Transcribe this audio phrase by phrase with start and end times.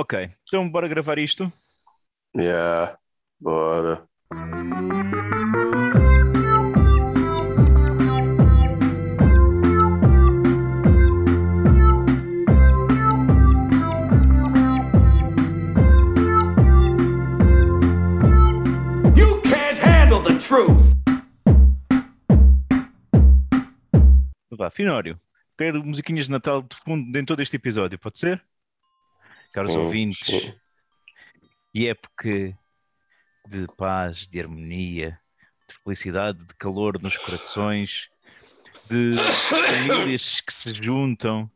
[0.00, 1.48] Ok, então bora gravar isto.
[2.32, 2.96] Yeah,
[3.40, 4.06] bora.
[19.16, 20.78] You can't handle the truth.
[24.52, 25.20] Vá, Finório,
[25.58, 28.40] quero musiquinhas de Natal de fundo em todo este episódio, pode ser?
[29.58, 30.54] Caros Sim, ouvintes, sim.
[31.74, 32.56] e época
[33.44, 35.18] de paz, de harmonia,
[35.68, 38.08] de felicidade, de calor nos corações,
[38.88, 41.50] de famílias que se juntam,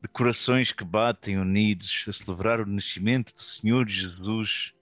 [0.00, 4.72] de corações que batem unidos a celebrar o nascimento do Senhor Jesus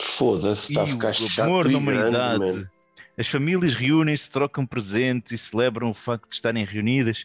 [0.00, 2.38] Foda-se, está a ficar o chato amor e da grande, humanidade.
[2.38, 2.70] man.
[3.18, 7.24] As famílias reúnem-se, trocam presentes e celebram o facto de estarem reunidas.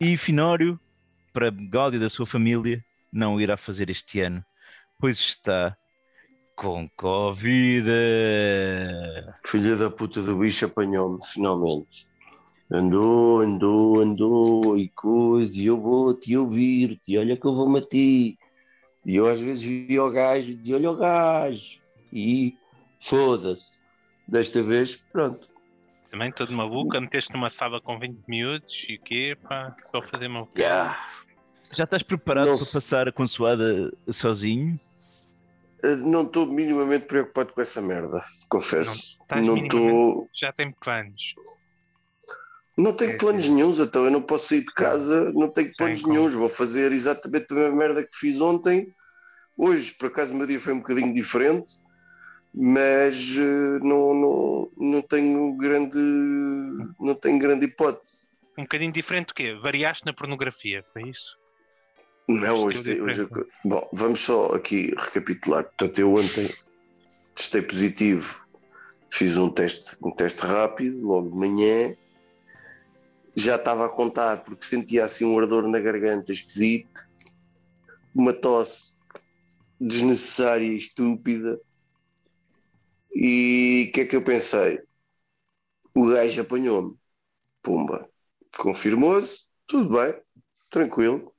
[0.00, 0.80] E Finório,
[1.34, 2.82] para Gáudio da sua família,
[3.12, 4.44] não irá fazer este ano,
[4.98, 5.76] pois está
[6.54, 7.86] com Covid.
[9.46, 12.06] Filha da puta do bicho apanhou-me, finalmente.
[12.70, 17.82] Andou, andou, andou e coisa, e eu vou-te ouvir-te, e olha que eu vou-me a
[17.82, 18.38] ti.
[19.04, 21.80] E eu às vezes via o gajo e dizia, olha o gajo.
[22.12, 22.56] E
[23.00, 23.80] foda-se.
[24.28, 25.48] Desta vez, pronto.
[26.10, 29.36] Também todo maluco, meteste numa sala com 20 miúdos e o quê?
[29.48, 30.46] Pá, só fazer uma.
[30.58, 30.96] Yeah.
[31.72, 34.78] Já estás preparado Não para se- passar a consoada sozinho?
[35.82, 39.18] Eh, Não estou minimamente preocupado com essa merda, confesso.
[39.30, 40.28] Não estou.
[40.38, 41.34] Já tem planos.
[42.76, 46.00] Não tenho É, planos nenhums, então eu não posso sair de casa, não tenho planos
[46.02, 46.14] como.
[46.14, 46.32] nenhums.
[46.34, 48.94] Vou fazer exatamente a mesma merda que fiz ontem.
[49.56, 51.70] Hoje, por acaso, o meu dia foi um bocadinho diferente,
[52.54, 55.98] mas eh, não, não, não tenho grande
[56.98, 58.30] não tenho grande hipótese.
[58.58, 59.54] Um bocadinho diferente do quê?
[59.54, 61.38] Variaste na pornografia, foi isso?
[62.38, 63.50] Não, hoje, hoje diferente.
[63.64, 65.64] bom, vamos só aqui recapitular.
[65.64, 66.48] Portanto, eu ontem
[67.34, 68.46] testei positivo,
[69.10, 71.96] fiz um teste, um teste rápido, logo de manhã.
[73.34, 76.88] Já estava a contar porque sentia assim um ardor na garganta esquisito,
[78.14, 79.00] uma tosse
[79.80, 81.60] desnecessária e estúpida.
[83.12, 84.80] E o que é que eu pensei?
[85.92, 86.96] O gajo apanhou-me.
[87.60, 88.08] Pumba.
[88.56, 90.14] Confirmou-se, tudo bem,
[90.70, 91.32] tranquilo.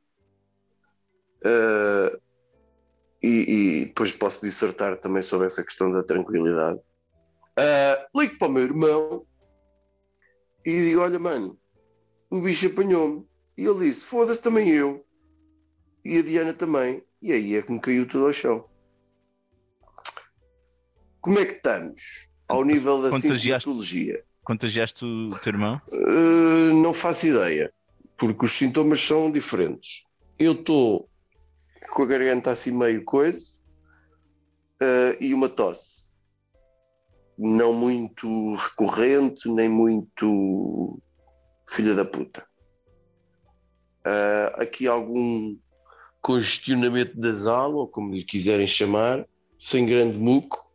[1.43, 2.19] Uh,
[3.21, 6.79] e, e depois posso dissertar também sobre essa questão da tranquilidade.
[7.57, 9.25] Uh, ligo para o meu irmão
[10.65, 11.57] e digo: Olha, mano,
[12.29, 13.25] o bicho apanhou-me.
[13.57, 15.05] E ele disse: Foda-se também eu.
[16.03, 17.03] E a Diana também.
[17.21, 18.65] E aí é que me caiu tudo ao chão.
[21.19, 22.31] Como é que estamos?
[22.47, 24.23] Ao nível da sintomatologia?
[24.43, 25.79] Contagiaste o teu irmão?
[25.91, 27.71] Uh, não faço ideia,
[28.17, 30.05] porque os sintomas são diferentes.
[30.39, 31.10] Eu estou
[31.89, 33.59] com a garganta assim meio coisa
[34.81, 36.11] uh, e uma tosse.
[37.37, 41.01] Não muito recorrente, nem muito
[41.67, 42.45] filha da puta.
[44.05, 45.57] Uh, aqui algum
[46.21, 49.25] congestionamento nasal, ou como lhe quiserem chamar,
[49.57, 50.71] sem grande muco.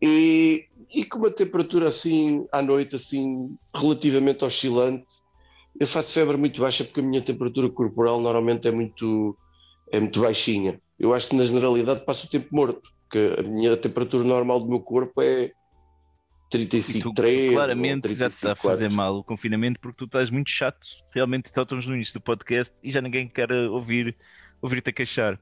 [0.00, 5.06] E, e com uma temperatura assim à noite, assim relativamente oscilante.
[5.78, 9.36] Eu faço febre muito baixa porque a minha temperatura corporal normalmente é muito,
[9.92, 10.80] é muito baixinha.
[10.98, 14.68] Eu acho que na generalidade passo o tempo morto, porque a minha temperatura normal do
[14.68, 15.52] meu corpo é
[16.54, 18.62] E tu 35,3 claramente ou já te está a 35,4.
[18.62, 20.86] fazer mal o confinamento porque tu estás muito chato.
[21.14, 24.16] Realmente estamos no início do podcast e já ninguém quer ouvir
[24.62, 25.38] ouvir-te a queixar.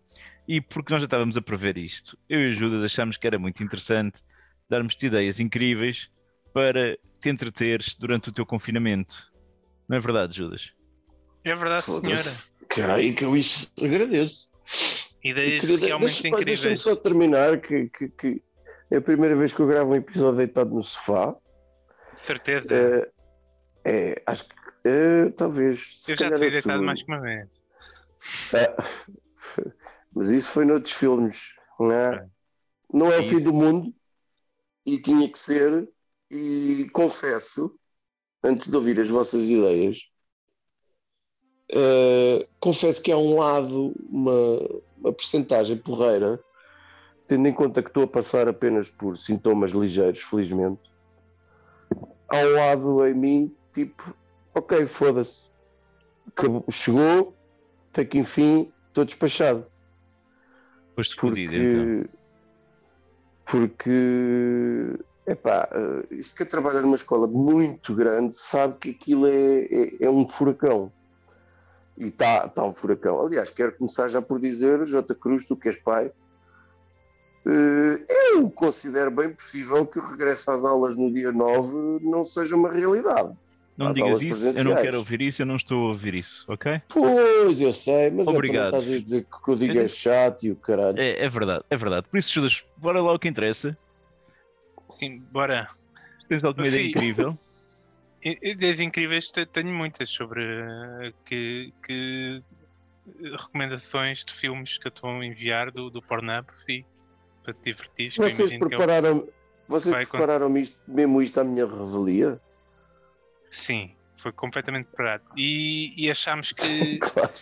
[0.48, 3.38] E porque nós já estávamos a prever isto, eu e o Judas achámos que era
[3.38, 4.20] muito interessante
[4.68, 6.10] darmos-te ideias incríveis
[6.52, 9.32] para te entreteres durante o teu confinamento.
[9.88, 10.72] Não é verdade, Judas?
[11.44, 12.66] É verdade, senhora.
[12.68, 14.50] Caralho, que eu isso agradeço.
[15.22, 16.82] Ideias Querida, realmente deixa- pá, Deixa-me incríveis.
[16.82, 18.42] só terminar, que, que- que
[18.90, 21.34] é a primeira vez que eu gravo um episódio deitado no sofá.
[22.12, 22.74] De certeza.
[22.74, 23.10] É,
[23.84, 25.98] é, acho que é, talvez.
[26.02, 27.48] Se eu já calhar te a vi deitado mais que uma vez.
[28.54, 28.82] Ah,
[30.14, 32.26] mas isso foi noutros filmes, não é?
[32.92, 33.94] Não é o fim do mundo
[34.86, 35.88] e tinha que ser.
[36.30, 37.78] E confesso,
[38.44, 40.10] antes de ouvir as vossas ideias,
[41.72, 44.58] ah, confesso que há um lado, uma,
[44.98, 46.38] uma percentagem porreira,
[47.26, 50.92] tendo em conta que estou a passar apenas por sintomas ligeiros, felizmente.
[52.28, 54.14] Há um lado em mim, tipo,
[54.54, 55.50] ok, foda-se.
[56.70, 57.34] Chegou,
[57.90, 59.66] até que enfim estou despachado.
[60.94, 62.14] Foste Porque, fodido então.
[63.50, 70.04] porque epá, eh, isto que trabalha numa escola muito grande sabe que aquilo é, é,
[70.04, 70.92] é um furacão.
[71.96, 73.24] E está tá um furacão.
[73.24, 75.14] Aliás, quero começar já por dizer, J.
[75.14, 76.10] Cruz, tu que és pai,
[77.46, 78.04] eh,
[78.34, 82.70] eu considero bem possível que o regresso às aulas no dia 9 não seja uma
[82.70, 83.32] realidade.
[83.76, 86.44] Não Às digas isso, eu não quero ouvir isso, eu não estou a ouvir isso,
[86.46, 86.80] ok?
[86.88, 88.68] Pois, eu sei, mas Obrigado.
[88.68, 90.52] é para não estás a dizer que o que eu digo é disse- chato e
[90.52, 90.96] o caralho.
[91.00, 92.06] É, é verdade, é verdade.
[92.08, 93.76] Por isso, Judas, bora lá o que interessa.
[94.94, 95.68] Sim, bora.
[96.28, 97.34] Tens alguma ideia incrível?
[98.22, 102.42] Ideias incríveis te- tenho muitas sobre eh, que, que
[103.06, 106.84] eh, recomendações de filmes que eu estou a enviar do, do Pornhub e
[107.42, 108.10] para te divertir.
[108.16, 109.28] eu Vocês imagino que é o- prepararam,
[109.68, 112.40] vocês Vai, prepararam isto, mesmo isto à minha revelia?
[113.50, 115.22] Sim, foi completamente preparado.
[115.36, 117.32] E, e achámos que, Claro.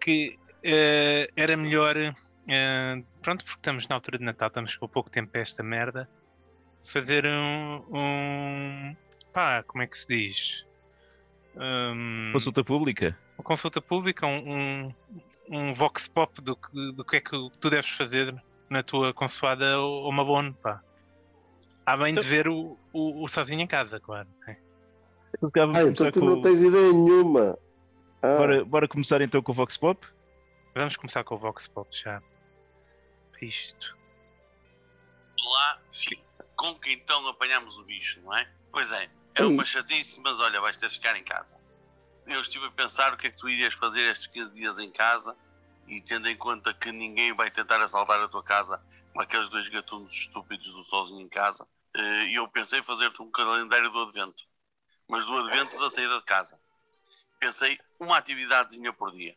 [0.00, 0.34] que
[0.64, 5.30] eh, era melhor, eh, pronto, porque estamos na altura de Natal, estamos com pouco tempo
[5.30, 6.08] para esta merda,
[6.88, 8.96] fazer um, um-
[9.32, 10.66] pá, como é que se diz?
[11.56, 13.18] Um, Consulta pública?
[13.36, 14.52] uma consulta pública, um,
[14.88, 14.94] um,
[15.48, 17.30] um vox pop do que, do que é que
[17.60, 18.34] tu deves fazer
[18.68, 20.82] na tua consoada ou uma bone, pá.
[21.86, 24.28] Há bem de Então- ver o, o, o sozinho em casa, claro.
[25.42, 26.26] Então, vamos Ah, então tu com...
[26.26, 27.58] não tens ideia nenhuma.
[28.22, 30.04] Ah, bora, bora começar então com o Vox Pop?
[30.74, 32.20] Vamos começar com o vox pop já.
[33.40, 33.96] Isto.
[35.44, 36.16] Olá, sim.
[36.58, 38.50] Com que então apanhamos o bicho, não é?
[38.72, 41.56] Pois é, é uma chatice, mas olha, vais ter de ficar em casa.
[42.26, 44.90] Eu estive a pensar o que é que tu irias fazer estes 15 dias em
[44.90, 45.36] casa
[45.86, 48.82] e tendo em conta que ninguém vai tentar assaltar a tua casa
[49.14, 51.64] com aqueles dois gatunos estúpidos do sozinho em casa,
[51.94, 54.44] eh, e eu pensei fazer-te um calendário do advento,
[55.06, 56.60] mas do advento da saída de casa.
[57.38, 59.36] Pensei uma atividadezinha por dia.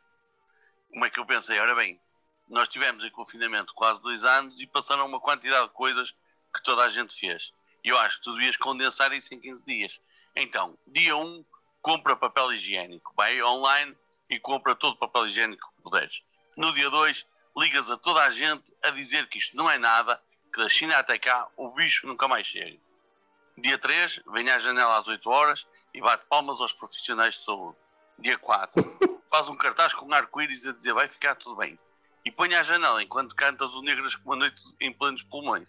[0.92, 1.60] Como é que eu pensei?
[1.60, 2.02] Ora bem,
[2.50, 6.16] nós tivemos em confinamento quase dois anos e passaram uma quantidade de coisas
[6.54, 7.54] que toda a gente fez.
[7.84, 10.00] E eu acho que tu devias condensar isso em 15 dias.
[10.36, 11.46] Então, dia 1,
[11.82, 13.14] compra papel higiênico.
[13.16, 13.96] Vai online
[14.30, 16.24] e compra todo o papel higiênico que puderes.
[16.56, 17.26] No dia 2,
[17.58, 20.22] ligas a toda a gente a dizer que isto não é nada,
[20.54, 22.80] que da China até cá o bicho nunca mais chega.
[23.58, 27.78] Dia 3, vem à janela às 8 horas e bate palmas aos profissionais de saúde.
[28.18, 28.82] Dia 4,
[29.30, 31.78] faz um cartaz com um arco-íris a dizer vai ficar tudo bem.
[32.24, 35.68] E põe à janela enquanto cantas o Negras com uma noite em plenos pulmões.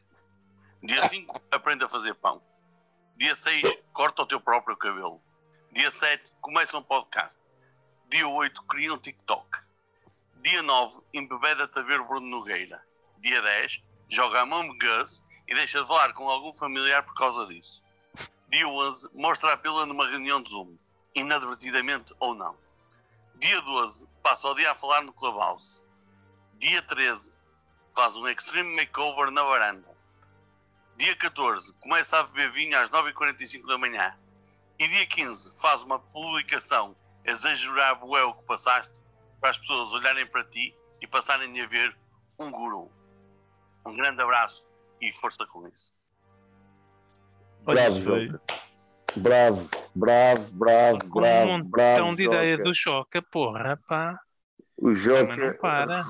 [0.85, 2.43] Dia 5, aprende a fazer pão.
[3.17, 3.63] Dia 6,
[3.93, 5.23] corta o teu próprio cabelo.
[5.71, 7.39] Dia 7, começa um podcast.
[8.11, 9.47] Dia 8, cria um TikTok.
[10.43, 12.83] Dia 9, embebeda-te a ver Bruno Nogueira.
[13.19, 17.85] Dia 10, joga Among Us e deixa de falar com algum familiar por causa disso.
[18.49, 20.77] Dia 11, mostra a pila numa reunião de Zoom,
[21.15, 22.57] inadvertidamente ou não.
[23.37, 25.81] Dia 12, passa o dia a falar no Clubhouse.
[26.59, 27.41] Dia 13,
[27.95, 29.92] faz um Extreme Makeover na varanda.
[30.97, 34.15] Dia 14, começa a beber vinho às 9h45 da manhã.
[34.79, 36.95] E dia 15, faz uma publicação
[37.25, 39.01] exagerar bué o que passaste
[39.41, 41.97] para as pessoas olharem para ti e passarem a ver
[42.39, 42.91] um guru.
[43.87, 44.67] Um grande abraço
[45.01, 45.93] e força com isso.
[47.65, 48.43] Bravo, Joca.
[49.17, 52.17] Bravo, bravo, bravo, Com um bravo, montão bravo.
[52.17, 52.65] de ideia Joca.
[52.65, 54.19] do Choca, porra, pá.
[54.77, 55.57] O Joca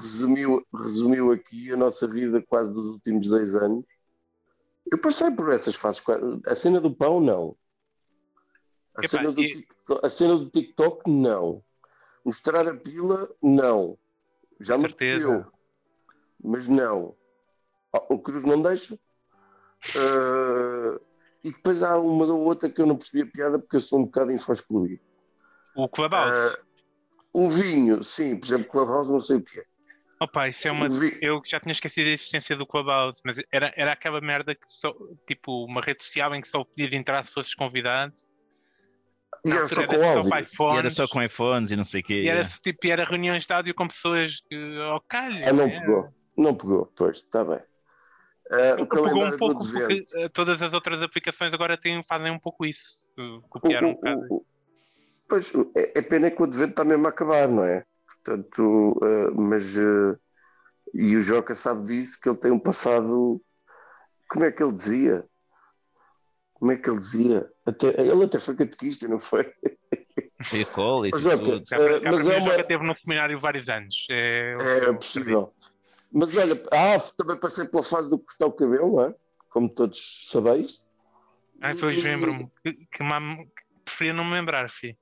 [0.00, 3.84] resumiu, resumiu aqui a nossa vida quase dos últimos dois anos.
[4.90, 6.02] Eu passei por essas fases.
[6.46, 7.56] A cena do pão, não.
[8.94, 11.64] A, Epá, cena, do e- TikTok, a cena do TikTok, não.
[12.24, 13.98] Mostrar a pila, não.
[14.60, 15.46] Já me apeteceu.
[16.42, 17.16] Mas não.
[17.92, 18.98] Ah, O Cruz não deixa.
[19.96, 21.00] Ah,
[21.42, 23.98] e depois há uma ou outra que eu não percebi a piada porque eu sou
[24.00, 25.02] um bocado infoscluído.
[25.74, 26.32] O Clubhouse.
[26.32, 26.58] Ah,
[27.32, 29.64] o vinho, sim, por exemplo, Clubhouse, não sei o que é.
[30.22, 30.86] Opa, isso é uma.
[31.20, 34.94] Eu já tinha esquecido a existência do Clubhouse, mas era, era aquela merda que só,
[35.26, 38.12] tipo, uma rede social em que só podias entrar se fosses convidado.
[39.44, 40.30] E era só com era só áudio.
[40.30, 42.22] para E iPhones, era só com iPhones e não sei o quê.
[42.22, 42.46] e era, é.
[42.46, 45.44] tipo, era reuniões de áudio com pessoas que, ao calho.
[45.48, 45.80] Ah, não é.
[45.80, 46.08] pegou.
[46.36, 47.60] Não pegou, pois, está bem.
[48.52, 52.38] Ah, o Pegou um pouco do porque todas as outras aplicações agora têm, fazem um
[52.38, 53.06] pouco isso.
[53.48, 54.26] Copiaram um O- o- bocado.
[54.30, 54.46] o-
[55.28, 57.82] Pois, é, é pena que o advento está mesmo a acabar, não é?
[58.24, 59.76] Portanto, ah, mas.
[59.78, 60.16] ah,
[60.94, 63.40] e o Joca sabe disso, que ele tem um passado.
[64.28, 65.24] Como é que ele dizia?
[66.54, 67.50] Como é que ele dizia?
[67.66, 69.52] Até, ele até foi catequista, não foi?
[70.44, 71.64] Foi a cola e Joca, tudo.
[71.66, 74.06] Já, eh, já mas é uma- teve no seminário vários anos.
[74.10, 75.52] É, É possível.
[76.12, 79.14] Mas olha, ah, também passei pela fase do cortar o cabelo, não é?
[79.48, 80.86] Como todos sabeis.
[81.80, 82.50] Pois E- lembro-me.
[82.62, 84.96] Que, que que preferia não me lembrar, filho.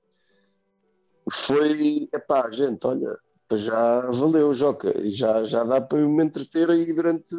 [1.33, 3.19] Foi, epá, gente, olha,
[3.53, 7.35] já valeu, Joca, e já, já dá para eu me entreter aí durante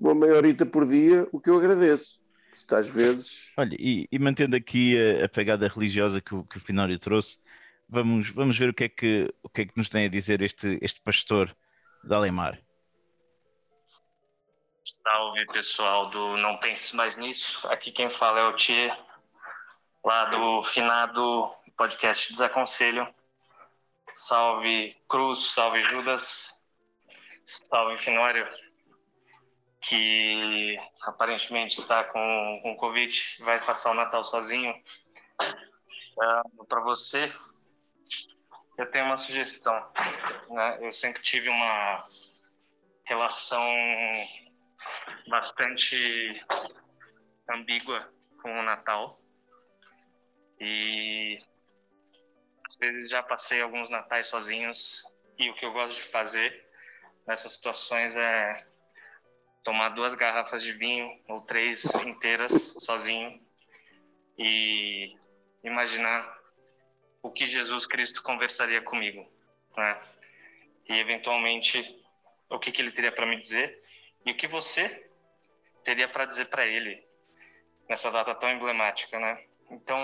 [0.00, 2.18] uma meia horita por dia, o que eu agradeço.
[2.54, 6.56] Isto às vezes, Olha, e, e mantendo aqui a, a pegada religiosa que o, que
[6.56, 7.38] o Finório trouxe,
[7.88, 10.42] vamos, vamos ver o que, é que, o que é que nos tem a dizer
[10.42, 11.54] este, este pastor
[12.02, 12.60] de Alemar.
[14.84, 17.66] Salve pessoal do Não Pense Mais Nisso.
[17.68, 18.96] Aqui quem fala é o Tia,
[20.04, 23.06] lá do finado podcast Desaconselho.
[24.12, 26.66] Salve Cruz, salve Judas,
[27.44, 28.44] salve Finório,
[29.80, 34.74] que aparentemente está com, com Covid, vai passar o Natal sozinho.
[36.20, 37.32] Uh, Para você,
[38.76, 39.74] eu tenho uma sugestão.
[40.50, 40.78] Né?
[40.80, 42.04] Eu sempre tive uma
[43.04, 43.64] relação
[45.28, 46.44] bastante
[47.48, 49.16] ambígua com o Natal.
[50.60, 50.97] E
[52.78, 55.04] vezes já passei alguns natais sozinhos
[55.38, 56.66] e o que eu gosto de fazer
[57.26, 58.66] nessas situações é
[59.62, 63.40] tomar duas garrafas de vinho ou três inteiras sozinho
[64.38, 65.14] e
[65.62, 66.38] imaginar
[67.22, 69.30] o que Jesus Cristo conversaria comigo,
[69.76, 70.00] né?
[70.88, 72.02] E eventualmente
[72.48, 73.82] o que, que ele teria para me dizer
[74.24, 75.10] e o que você
[75.84, 77.06] teria para dizer para ele
[77.88, 79.44] nessa data tão emblemática, né?
[79.70, 79.98] Então,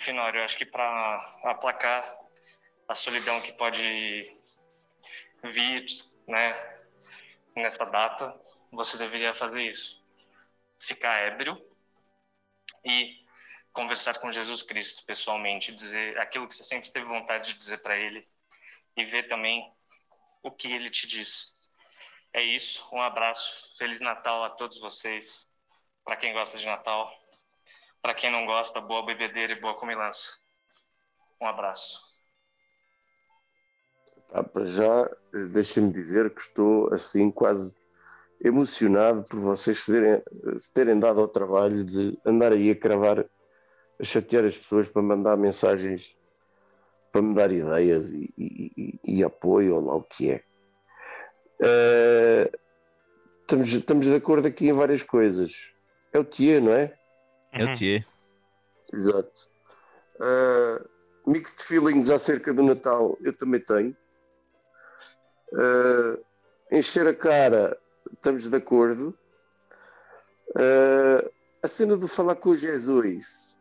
[0.00, 2.18] Finório, acho que para aplacar
[2.88, 4.34] a solidão que pode
[5.44, 5.86] vir,
[6.26, 6.54] né,
[7.54, 8.34] nessa data,
[8.72, 10.02] você deveria fazer isso.
[10.78, 11.62] Ficar ébrio
[12.82, 13.22] e
[13.74, 17.98] conversar com Jesus Cristo pessoalmente, dizer aquilo que você sempre teve vontade de dizer para
[17.98, 18.26] ele
[18.96, 19.70] e ver também
[20.42, 21.54] o que ele te diz.
[22.32, 25.46] É isso, um abraço, feliz Natal a todos vocês.
[26.02, 27.12] Para quem gosta de Natal,
[28.02, 30.30] para quem não gosta, boa bebedeira e boa comilança.
[31.40, 32.00] Um abraço.
[34.32, 35.10] Ah, para já,
[35.52, 37.74] deixem-me dizer que estou assim quase
[38.42, 40.22] emocionado por vocês se terem,
[40.56, 43.26] se terem dado ao trabalho de andar aí a cravar,
[43.98, 46.16] a chatear as pessoas para mandar mensagens,
[47.12, 50.44] para me dar ideias e, e, e apoio, ou lá o que é.
[51.60, 52.58] Uh,
[53.40, 55.74] estamos, estamos de acordo aqui em várias coisas.
[56.12, 56.99] É o Tia, não é?
[57.52, 58.02] É o Tia.
[58.92, 59.48] Exato.
[60.16, 60.88] Uh,
[61.26, 63.96] mixed feelings acerca do Natal, eu também tenho.
[65.52, 66.18] Uh,
[66.70, 67.76] encher a cara,
[68.12, 69.16] estamos de acordo.
[70.50, 71.30] Uh,
[71.62, 73.58] a cena do falar com Jesus.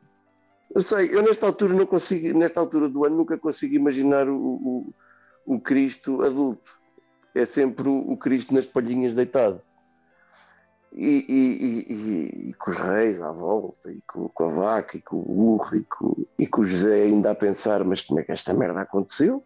[0.74, 4.36] Eu sei, eu nesta altura não consigo, nesta altura do ano nunca consigo imaginar o,
[4.36, 4.94] o,
[5.46, 6.78] o Cristo adulto.
[7.34, 9.62] É sempre o, o Cristo nas palhinhas deitado.
[10.92, 15.02] E, e, e, e, com os reis à volta, e com, com, a vaca, e
[15.02, 18.24] com o burro, e com, e com o José ainda a pensar: mas como é
[18.24, 19.44] que esta merda aconteceu?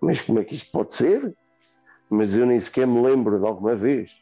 [0.00, 1.34] Mas como é que isto pode ser?
[2.08, 4.20] Mas eu nem sequer me lembro de alguma vez.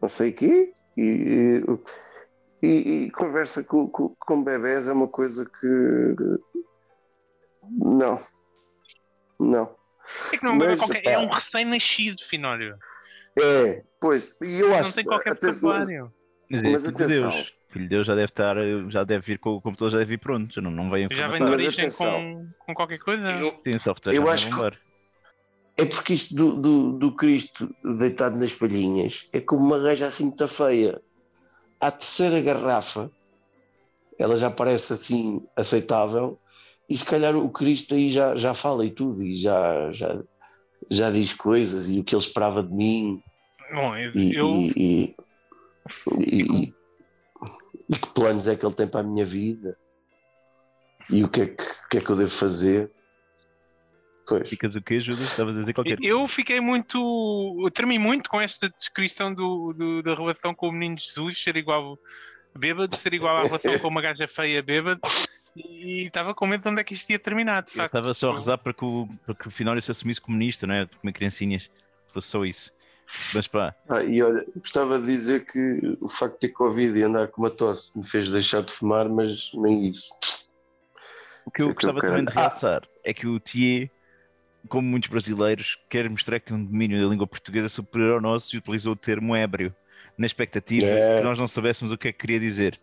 [0.00, 0.72] Não sei o quê.
[0.96, 1.62] E,
[2.62, 6.16] e, conversa com, com, com bebés é uma coisa que.
[7.70, 8.16] Não.
[9.38, 9.76] Não.
[10.32, 11.06] É não mas, qualquer...
[11.06, 12.78] é um recém-nascido, Finório.
[13.42, 16.12] É, pois, e eu acho Não tem qualquer vocabulário.
[16.50, 17.30] Mas, mas, mas atenção.
[17.30, 17.54] Deus.
[17.70, 18.56] Filho de Deus já deve estar,
[18.88, 21.28] já deve vir com o computador, já deve vir pronto, já não, não vem Já
[21.28, 23.28] vem de origem com, com qualquer coisa.
[23.30, 24.78] Eu, Sim, software eu acho que
[25.76, 30.24] é porque isto do, do, do, Cristo deitado nas palhinhas é como uma gaja assim
[30.24, 31.00] muito feia.
[31.80, 33.10] À terceira garrafa,
[34.18, 36.38] ela já parece assim aceitável,
[36.86, 40.22] e se calhar o Cristo aí já, já fala e tudo, e já, já,
[40.90, 43.22] já diz coisas e o que ele esperava de mim.
[43.72, 44.46] Bom, eu, e, eu...
[44.76, 45.16] E,
[46.18, 46.74] e,
[47.88, 49.76] e, que planos é que ele tem para a minha vida
[51.08, 52.90] e o que é que, que, é que eu devo fazer.
[54.26, 54.48] Pois.
[54.48, 55.20] Ficas o quê, Judas?
[55.20, 56.12] Estavas a dizer qualquer coisa.
[56.12, 57.58] Eu fiquei muito.
[57.60, 61.56] Eu tremi muito com esta descrição do, do, da relação com o menino Jesus ser
[61.56, 61.98] igual
[62.56, 65.00] bêbado, ser igual à relação com uma gaja feia bêbado
[65.56, 67.96] e estava com medo de onde é que isto ia terminar, de facto.
[67.96, 70.74] estava só a rezar para que o, para que o Finório se assumisse comunista, não
[70.74, 70.86] é?
[70.86, 71.70] Como criancinhas,
[72.12, 72.72] fosse só isso.
[73.34, 73.74] Mas pá.
[73.88, 77.42] Ah, e olha, gostava de dizer que o facto de ter Covid e andar com
[77.42, 80.12] uma tosse me fez deixar de fumar, mas nem isso.
[81.44, 83.00] O que eu gostava também de realçar ah.
[83.04, 83.90] é que o Thier,
[84.68, 88.54] como muitos brasileiros, quer mostrar que tem um domínio da língua portuguesa superior ao nosso
[88.54, 89.74] e utilizou o termo ébrio,
[90.16, 91.18] na expectativa é.
[91.18, 92.78] que nós não soubéssemos o que é que queria dizer.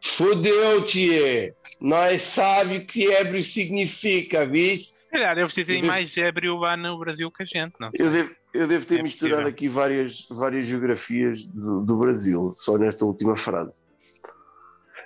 [0.00, 1.54] Fudeu, Thier!
[1.80, 5.10] Nós sabemos o que ébrio significa, viste?
[5.10, 8.66] Calhar, deve ter mais ébrio lá no Brasil que a gente, não Eu devo, eu
[8.66, 9.54] devo ter é misturado possível.
[9.54, 13.84] aqui várias, várias geografias do, do, Brasil, só nesta última frase.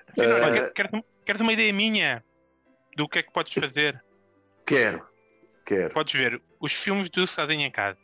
[0.09, 0.91] Afinal, uh, queres,
[1.23, 2.25] queres uma ideia minha
[2.97, 4.03] do que é que podes fazer?
[4.67, 5.07] Quero,
[5.67, 5.93] quero.
[5.93, 7.99] Podes ver os filmes do Sozinho em Casa.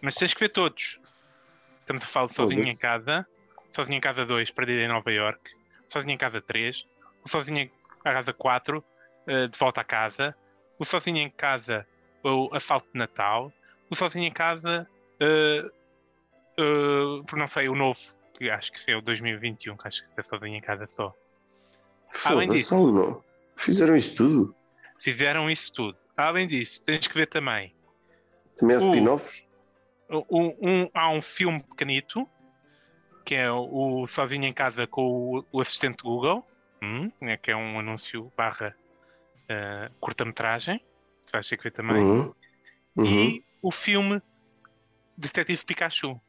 [0.00, 1.00] Mas tens que ver todos.
[1.80, 3.26] Estamos a falar de Sozinho em Casa,
[3.72, 5.40] Sozinho em Casa 2, Perdido em Nova York,
[5.88, 6.86] Sozinho em Casa 3,
[7.26, 7.70] Sozinho em
[8.04, 8.84] Casa 4
[9.26, 10.36] eh, De Volta a Casa,
[10.78, 11.84] o Sozinho em Casa,
[12.22, 13.52] o Assalto de Natal,
[13.90, 14.88] o Sozinho em Casa,
[15.20, 15.64] eh,
[17.26, 17.98] por não sei, o novo,
[18.38, 21.14] que acho que é o 2021, que acho que é Sozinho em Casa só.
[22.24, 23.22] Além disso-.
[23.56, 24.56] Fizeram isso tudo.
[25.00, 25.98] Fizeram isso tudo.
[26.16, 27.74] Além disso, tens que ver também.
[28.56, 28.90] Também há Uh.
[28.90, 29.46] spin-offs.
[30.10, 32.28] Um, um- há um filme pequenito
[33.24, 35.02] que é o, Sozinho em Casa com
[35.38, 36.46] o, o assistente Google,
[36.82, 38.76] hum, né, que é um anúncio barra
[39.48, 40.78] eh, curta-metragem.
[41.24, 42.02] Tu vais ter que ver também.
[42.02, 42.34] Uhum.
[42.96, 43.04] Uhum.
[43.06, 44.20] E o filme
[45.16, 46.20] Detetive Pikachu.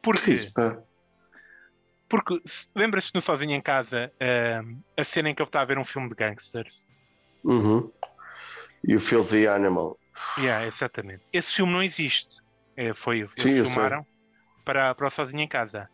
[0.00, 0.36] Porquê?
[2.08, 2.40] Porque
[2.76, 4.60] lembras-te no Sozinho em Casa eh,
[4.96, 6.86] a cena em que ele está a ver um filme de gangsters?
[7.42, 7.90] Uhum.
[8.86, 9.98] E o Filthy Animal.
[10.38, 11.26] Yeah, exatamente.
[11.32, 12.36] Esse filme não existe.
[12.76, 14.06] É, foi, eles Sim, filmaram
[14.64, 15.88] para, para o Sozinho em Casa.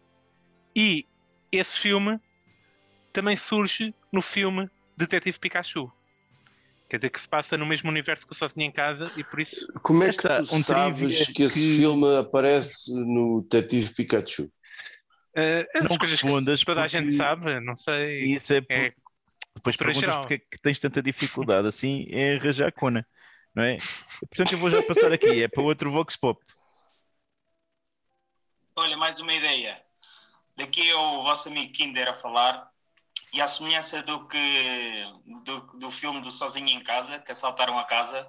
[0.76, 1.06] E
[1.50, 2.20] esse filme
[3.12, 5.90] também surge no filme Detetive Pikachu.
[6.88, 9.40] Quer dizer que se passa no mesmo universo que o Sozinho em Casa e por
[9.40, 14.50] isso Como é que tu um sabes que esse que- filme aparece no Detetive Pikachu?
[15.36, 18.20] eh, é Não coisas respondas que toda a gente sabe, não sei.
[18.20, 18.72] Isso é, por...
[18.72, 18.94] É
[19.54, 20.20] depois perguntas geral.
[20.20, 23.06] porque é que tens tanta dificuldade assim em arranjar a cona,
[23.54, 23.76] não é?
[24.20, 26.40] Portanto, eu vou já passar aqui, é para outro Vox Pop.
[28.76, 29.82] Olha, mais uma ideia.
[30.56, 32.70] Daqui é o vosso amigo Kinder a falar.
[33.32, 35.04] E à semelhança do que
[35.44, 38.26] do, do filme do Sozinho em Casa, que assaltaram a casa,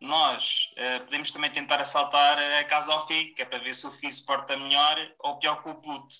[0.00, 3.86] nós eh, podemos também tentar assaltar a casa ao FI, que é para ver se
[3.86, 6.14] o FI se porta melhor ou pior que o puto.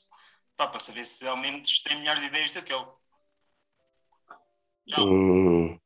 [0.57, 2.87] Pá, para saber se ao menos tem melhores ideias do que ele.
[4.99, 5.79] Hum.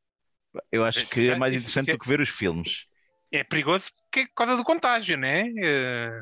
[0.71, 2.85] Eu acho que Já- é mais interessante é- do que ver os filmes.
[3.31, 5.45] É perigoso que é por causa do contágio, né?
[5.57, 6.21] Eh,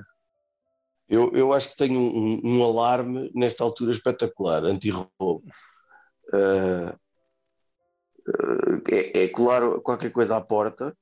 [1.08, 5.44] Eu, eu acho que tenho um, um alarme nesta altura espetacular, anti-roubo.
[6.34, 6.96] Ah,
[8.92, 10.96] é, é colar qualquer coisa à porta,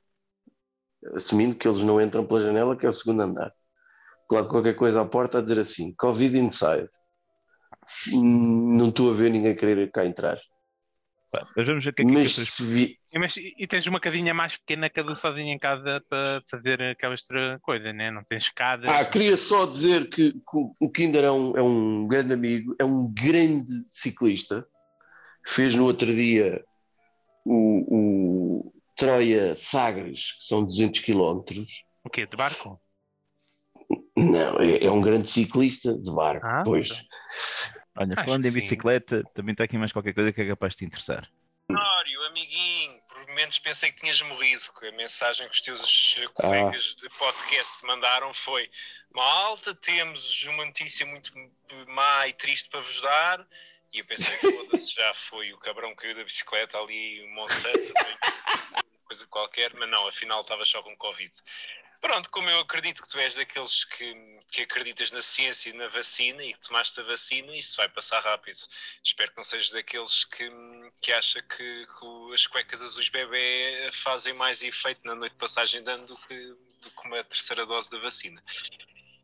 [1.13, 3.51] assumindo que eles não entram pela janela, que é o segundo andar.
[4.27, 6.87] Colar qualquer coisa à porta a dizer assim: Covid inside.
[8.11, 10.39] Não estou a ver ninguém querer cá entrar.
[11.55, 13.99] Mas vamos ver o que é que Mas se vi, E, mas- e tens uma
[13.99, 18.11] casinha mais pequena que a do sozinho em casa para fazer aquela outra coisa, né?
[18.11, 18.89] Não tens escadas.
[18.89, 22.85] Ah, queria só dizer que, que o Kinder é um, é um grande amigo, é
[22.85, 24.67] um grande ciclista.
[25.47, 26.63] Fez no outro dia
[27.45, 31.83] o, o Troia Sagres, que são 200 quilómetros.
[32.03, 32.25] O quê?
[32.25, 32.81] De barco?
[34.17, 37.05] Não, é, é um grande ciclista de barco, Ah, pois.
[37.95, 38.55] Olha, Acho falando em sim.
[38.55, 41.29] bicicleta, também está aqui mais qualquer coisa que é capaz de te interessar.
[41.69, 46.29] Mário, amiguinho, por momentos pensei que tinhas morrido, que a mensagem que os teus Ah.
[46.33, 48.69] colegas de podcast te mandaram foi
[49.13, 51.31] malta, temos uma notícia muito
[51.87, 53.47] má e triste para vos dar,
[53.93, 57.93] e eu pensei, foda-se, já foi o cabrão caiu da bicicleta ali, o Monsanto,
[59.05, 61.33] coisa qualquer, mas não, afinal estava só com Covid.
[61.99, 65.87] Pronto, como eu acredito que tu és daqueles que, que acreditas na ciência e na
[65.87, 68.59] vacina e que tomaste a vacina, isso vai passar rápido.
[69.03, 70.49] Espero que não sejas daqueles que,
[71.01, 75.83] que acha que, que as cuecas azuis bebê fazem mais efeito na noite de passagem
[75.83, 76.35] de ano do que,
[76.81, 78.43] do que uma terceira dose da vacina.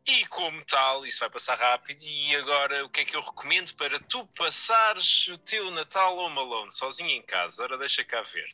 [0.06, 2.02] E como tal, isso vai passar rápido.
[2.04, 6.28] E agora, o que é que eu recomendo para tu passares o teu Natal ou
[6.28, 7.62] Malone sozinho em casa?
[7.62, 8.48] Ora, deixa cá ver.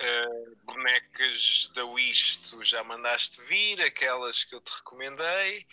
[0.00, 5.66] Uh, bonecas da Wish, tu já mandaste vir, aquelas que eu te recomendei.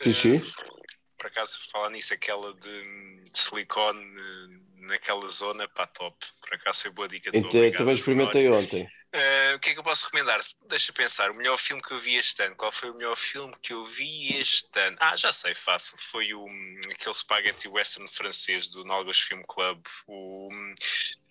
[0.00, 0.36] Sim, sim.
[0.36, 0.80] Uh,
[1.20, 6.16] por acaso, falar nisso, aquela de, de silicone eh, naquela zona, pá, top.
[6.40, 7.30] Por acaso foi boa dica.
[7.34, 8.90] Então, também experimentei ontem.
[9.12, 10.38] Uh, o que é que eu posso recomendar?
[10.68, 12.54] Deixa pensar, o melhor filme que eu vi este ano.
[12.54, 14.96] Qual foi o melhor filme que eu vi este ano?
[15.00, 15.98] Ah, já sei, fácil.
[15.98, 16.46] Foi o,
[16.92, 19.84] aquele spaghetti western francês do Nalgas Film Club.
[20.06, 20.48] O,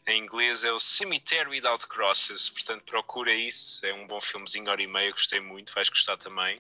[0.07, 2.49] em inglês é o Cemetery Without Crosses.
[2.49, 3.85] Portanto, procura isso.
[3.85, 5.11] É um bom filmezinho, hora e meia.
[5.11, 5.73] Gostei muito.
[5.73, 6.59] Vais gostar também.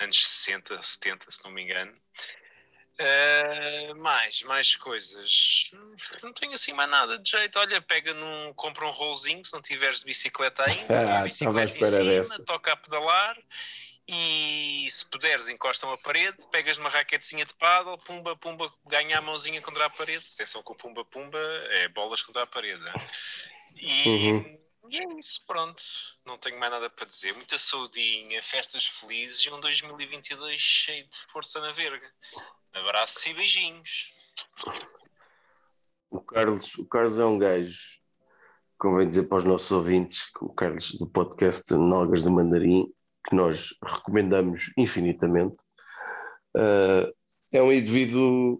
[0.00, 1.96] Anos 60, 70, se não me engano.
[3.00, 5.70] Uh, mais, mais coisas.
[6.22, 7.58] Não tenho assim mais nada de jeito.
[7.58, 11.00] Olha, pega num, compra um rolzinho se não tiveres de bicicleta ainda.
[11.10, 13.36] Ah, a bicicleta em cima, toca a pedalar
[14.06, 19.22] e se puderes encosta uma parede, pegas uma raquetezinha de paddle, pumba, pumba, ganha a
[19.22, 20.24] mãozinha contra a parede.
[20.34, 21.38] Atenção que o pumba, pumba
[21.70, 22.82] é bolas contra a parede.
[23.76, 24.58] E, Uhum.
[24.90, 25.82] e é isso, pronto.
[26.26, 27.32] Não tenho mais nada para dizer.
[27.34, 32.08] Muita saudinha, festas felizes e um 2022 cheio de força na verga.
[32.74, 34.12] Abraços e beijinhos.
[36.10, 37.78] O Carlos, o Carlos é um gajo,
[38.78, 42.92] convém dizer para os nossos ouvintes, que o Carlos do podcast Nalgas do Mandarim,
[43.28, 45.56] que nós recomendamos infinitamente,
[46.56, 47.10] ah,
[47.52, 48.54] é um indivíduo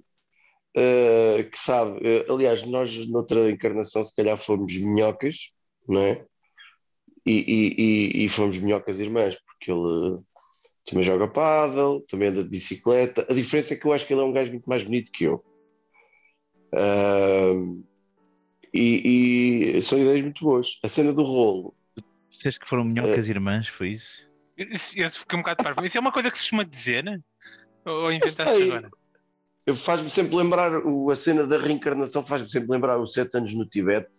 [0.76, 5.50] uh, que sabe, uh, aliás, nós noutra encarnação se calhar fomos minhocas,
[5.88, 6.24] não é?
[7.24, 10.20] E, e, e, e fomos minhocas irmãs, porque ele
[10.84, 13.26] também joga pádel, também anda de bicicleta.
[13.28, 15.24] A diferença é que eu acho que ele é um gajo muito mais bonito que
[15.24, 15.44] eu.
[16.74, 17.84] Uh,
[18.72, 20.78] e, e, são ideias muito boas.
[20.82, 21.74] A cena do rolo.
[22.30, 24.26] Disseste que foram minhocas irmãs, foi isso?
[24.56, 25.84] Isso, isso fiquei um bocado parvo.
[25.84, 27.20] Isso é uma coisa que se costuma dizer, né?
[27.84, 28.90] Ou inventaste Ei, agora?
[29.74, 33.66] Faz-me sempre lembrar, o- a cena da reencarnação faz-me sempre lembrar os sete anos no
[33.66, 34.10] Tibete,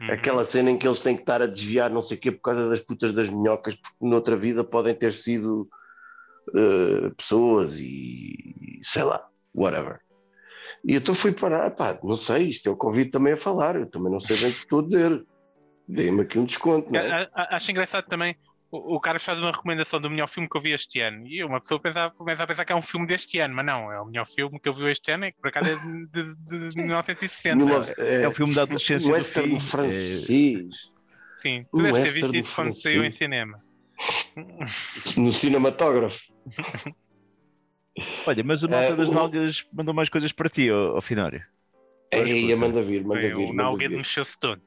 [0.00, 0.10] Uhum.
[0.10, 2.40] aquela cena em que eles têm que estar a desviar não sei o quê por
[2.40, 5.68] causa das putas das minhocas, porque noutra vida podem ter sido
[6.56, 9.24] eh, pessoas e sei lá,
[9.54, 10.00] whatever.
[10.84, 13.86] E então fui parar, pá, não sei, isto é o convite também a falar, eu
[13.86, 15.24] também não sei bem o que estou a dizer.
[15.86, 17.28] Dei-me aqui um desconto, não é?
[17.34, 18.34] Acho engraçado também.
[18.70, 21.26] O, o cara faz uma recomendação do melhor filme que eu vi este ano.
[21.26, 23.92] E uma pessoa pensa, começa a pensar que é um filme deste ano, mas não,
[23.92, 26.06] é o melhor filme que eu vi este ano, é que por acaso é de,
[26.26, 27.54] de- de 1960.
[27.58, 30.70] Numa- É o filme da adolescência do western é- francês,
[31.36, 33.58] Sim, tu deves ter visto isso quando saiu em cinema.
[35.16, 36.32] No cinematógrafo.
[38.26, 41.00] Olha, mas o Malta Eh, das o- Nalgas mandou mais coisas para ti, ó, ó
[41.00, 41.44] Finório.
[42.10, 43.34] Ei, manda vir, manda vir.
[43.34, 43.90] o vir.
[43.90, 44.60] mexeu-se todo.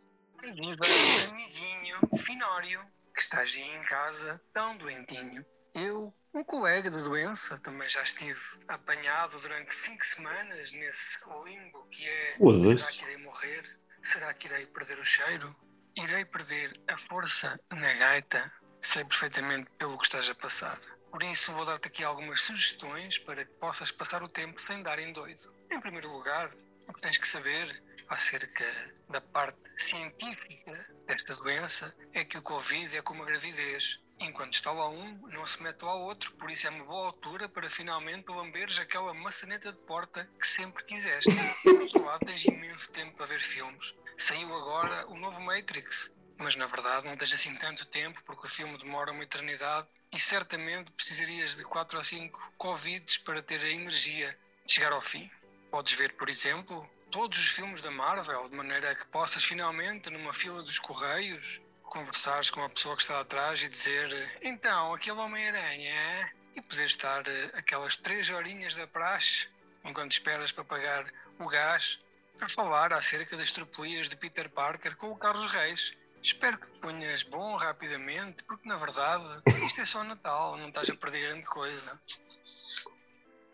[0.43, 2.81] Amiguinho Finório,
[3.13, 5.45] que estás aí em casa tão doentinho.
[5.73, 12.07] Eu, um colega de doença, também já estive apanhado durante cinco semanas nesse limbo que
[12.07, 12.35] é
[12.77, 13.63] será que irei morrer?
[14.01, 15.55] Será que irei perder o cheiro?
[15.97, 18.51] Irei perder a força na gaita?
[18.85, 20.79] Sei perfeitamente pelo que estás a passar.
[21.09, 24.99] Por isso vou dar-te aqui algumas sugestões para que possas passar o tempo sem dar
[24.99, 25.51] em doido.
[25.71, 26.51] Em primeiro lugar,
[26.87, 28.63] o que tens que saber acerca
[29.09, 33.99] da parte científica desta doença é que o Covid é como a gravidez.
[34.19, 37.49] Enquanto está a um, não se mete ao outro, por isso é uma boa altura
[37.49, 41.33] para finalmente lamberes aquela maçaneta de porta que sempre quiseste.
[41.63, 43.93] Por outro lado, tens imenso tempo para ver filmes.
[44.17, 48.49] Saiu agora o novo Matrix, mas na verdade não tens assim tanto tempo porque o
[48.49, 53.69] filme demora uma eternidade e certamente precisarias de 4 ou 5 Covids para ter a
[53.69, 55.29] energia de chegar ao fim.
[55.69, 60.33] Podes ver, por exemplo, todos os filmes da Marvel, de maneira que possas finalmente, numa
[60.33, 65.89] fila dos Correios, conversares com a pessoa que está atrás e dizer então, aquele Homem-Aranha,
[65.89, 69.47] é?" e poder estar eh, aquelas três horinhas da praxe,
[69.83, 71.05] enquanto esperas para pagar
[71.37, 71.99] o gás,
[72.39, 75.93] a falar acerca das tropelias de Peter Parker com o Carlos Reis.
[76.25, 79.23] Espero que te ponhas bom rapidamente, porque na verdade
[79.67, 81.91] isto é só Natal, não estás a perder grande coisa.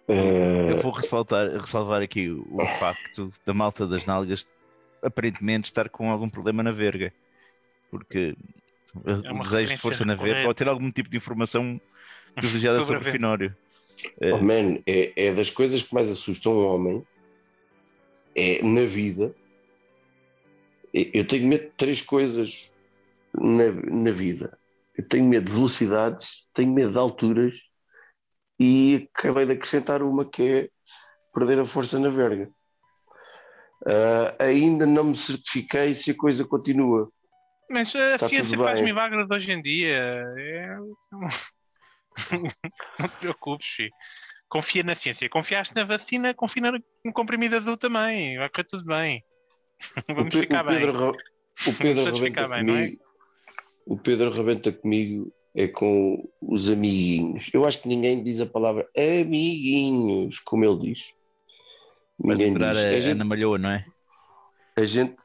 [0.07, 4.47] Eh, Eu vou ressaltar, ressalvar aqui o, o facto da malta das nalgas
[5.03, 7.13] aparentemente estar com algum problema na verga.
[7.89, 8.37] Porque
[9.05, 11.79] É o desejo de força na verga ou ter algum tipo de informação
[12.35, 13.11] privilegiada Sobre sobre o.
[13.11, 13.57] Finório.
[14.21, 17.05] oh, man, é, é das coisas que mais assustam um homem
[18.33, 19.35] é na vida.
[20.93, 22.71] Eu tenho medo de três coisas
[23.33, 24.57] na, na vida.
[24.97, 27.55] Eu tenho medo de velocidades, tenho medo de alturas
[28.59, 30.69] e acabei de acrescentar uma que é
[31.33, 32.51] perder a força na verga.
[33.85, 37.09] Ah, ainda não me certifiquei se a coisa continua.
[37.69, 38.83] Mas a Está ciência tudo faz bem.
[38.83, 39.97] milagres hoje em dia.
[40.37, 40.75] É...
[42.99, 43.91] não te preocupes, filho.
[44.49, 45.29] Confia na ciência.
[45.29, 48.37] Confiaste na vacina, confia no- comprimido azul também.
[48.37, 49.23] Vai correr tudo bem.
[50.07, 51.21] Vamos o, ficar o Pedro, bem.
[51.67, 52.83] O Pedro rebenta bem, não é?
[52.85, 53.03] comigo.
[53.85, 57.49] O Pedro rebenta comigo é com os amiguinhos.
[57.53, 61.13] Eu acho que ninguém diz a palavra amiguinhos, como ele diz.
[62.19, 62.63] Vais Ninguém diz.
[62.63, 63.85] a A gente, Ana Malhoa, não é?
[64.77, 65.15] a gente.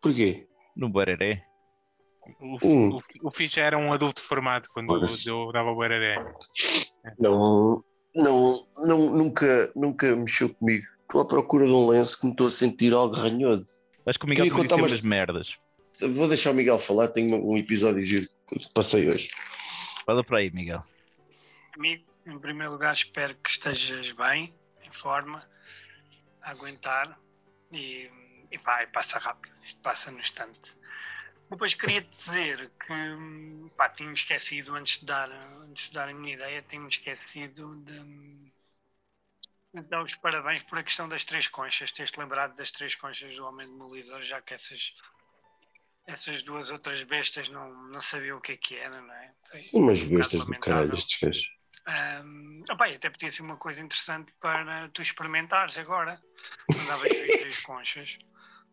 [0.00, 0.48] Porquê?
[0.76, 1.44] No Bareré.
[2.40, 2.98] O, Hum.
[3.22, 5.28] o, o já era um adulto formado quando Foda-se.
[5.28, 6.16] eu dava o Bararé.
[7.18, 10.86] Não, não, não, nunca, nunca mexeu comigo.
[11.02, 13.81] Estou à procura de um lenço que me estou a sentir algo ranhoso.
[14.06, 15.58] Acho que o Miguel Queria sempre umas- as merdas.
[16.00, 19.28] Vou deixar o Miguel falar, tenho um episódio giro que passei hoje.
[20.04, 20.82] Fala para aí, Miguel.
[21.76, 25.46] Amigo, em primeiro lugar, espero que estejas bem, em forma,
[26.40, 27.18] a aguentar
[27.70, 28.10] e,
[28.50, 30.74] e vai, passa rápido, isto passa no instante.
[31.50, 35.30] Depois queria-te dizer que pá, tinha-me esquecido, antes de, dar,
[35.62, 38.51] antes de dar a minha ideia, tinha-me esquecido de
[39.74, 43.44] dar os parabéns por a questão das três conchas, teres-te lembrado das três conchas do
[43.46, 44.94] Homem Demolidor, já que essas,
[46.06, 49.32] essas duas outras bestas não, não sabiam o que é que era, não é?
[49.50, 51.50] Foi Umas um bestas do caralho estes.
[51.86, 56.20] Ahm, opá, e até podia ser uma coisa interessante para tu experimentares agora.
[56.70, 58.18] Andavas a ver três conchas,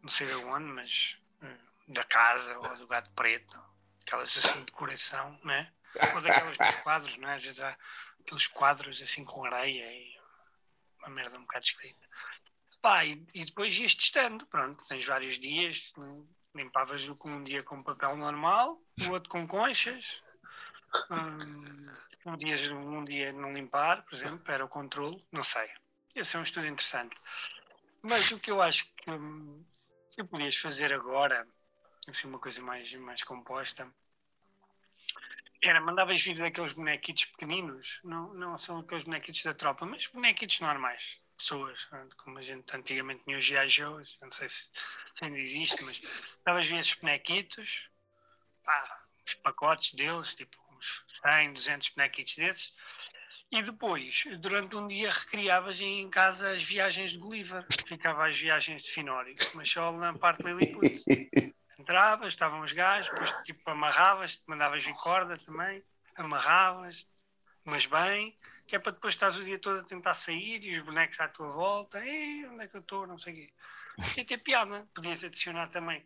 [0.04, 1.58] não sei de onde, mas hum,
[1.88, 3.58] da casa ou do gato preto,
[4.02, 5.72] aquelas assim de coração, né?
[6.14, 7.38] Ou daquelas dos quadros, não é?
[7.38, 7.76] Às vezes há
[8.20, 10.18] aqueles quadros assim com areia e
[11.00, 12.08] uma merda um bocado escrita.
[12.82, 15.94] Pá, e, e depois ias testando, pronto, tens vários dias,
[16.56, 20.20] limpavas o com um dia com papel normal, o outro com conchas,
[21.12, 25.70] um, um, dia, um dia não limpar, por exemplo, era o controle, não sei.
[26.16, 27.16] Esse é um estudo interessante.
[28.02, 29.64] Mas o que eu acho que, hum,
[30.12, 31.48] que podias fazer agora,
[32.08, 33.88] assim, uma coisa mais, mais composta,
[35.62, 40.60] era mandavas vir daqueles bonequitos pequeninos, não, não são aqueles bonequitos da tropa, mas bonequitos
[40.60, 41.02] normais,
[41.38, 41.80] pessoas,
[42.17, 43.82] como a gente antigamente tinha os G.I.
[44.22, 44.69] Não sei se,
[45.15, 46.00] se ainda existe, mas
[46.45, 47.89] davas vir esses bonequitos,
[48.63, 52.74] pá, os pacotes deles, tipo uns 100, 200 bonequitos desses,
[53.52, 57.65] e depois, durante um dia, recriavas em casa as viagens de Gulliver.
[57.88, 61.04] Ficava as viagens de Finório, mas só na parte Lilliput.
[61.80, 65.82] Entravas, estavam os gajos, depois tipo amarravas, mandavas vir corda também,
[66.13, 67.08] amarravas,
[67.63, 68.38] mas bem,
[68.68, 71.30] que é para depois estás o dia todo a tentar sair e os bonecos à
[71.30, 73.54] tua volta, Ei, onde é que eu estou, não sei o quê.
[74.18, 76.06] E ter piada, podias adicionar também,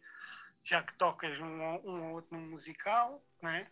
[0.64, 3.68] já que tocas um, um ou outro num musical, não é?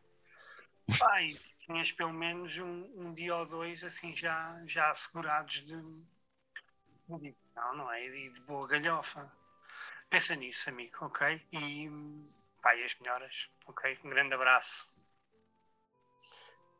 [0.97, 5.77] Pá, e tinhas pelo menos um, um, dia ou dois assim já, já assegurados de,
[7.07, 8.09] de não, não é?
[8.09, 9.31] De, de boa galhofa.
[10.11, 11.41] Pensa nisso, amigo, ok?
[11.53, 11.89] E
[12.61, 13.33] pá, e as melhoras,
[13.65, 13.97] ok?
[14.03, 14.85] Um grande abraço.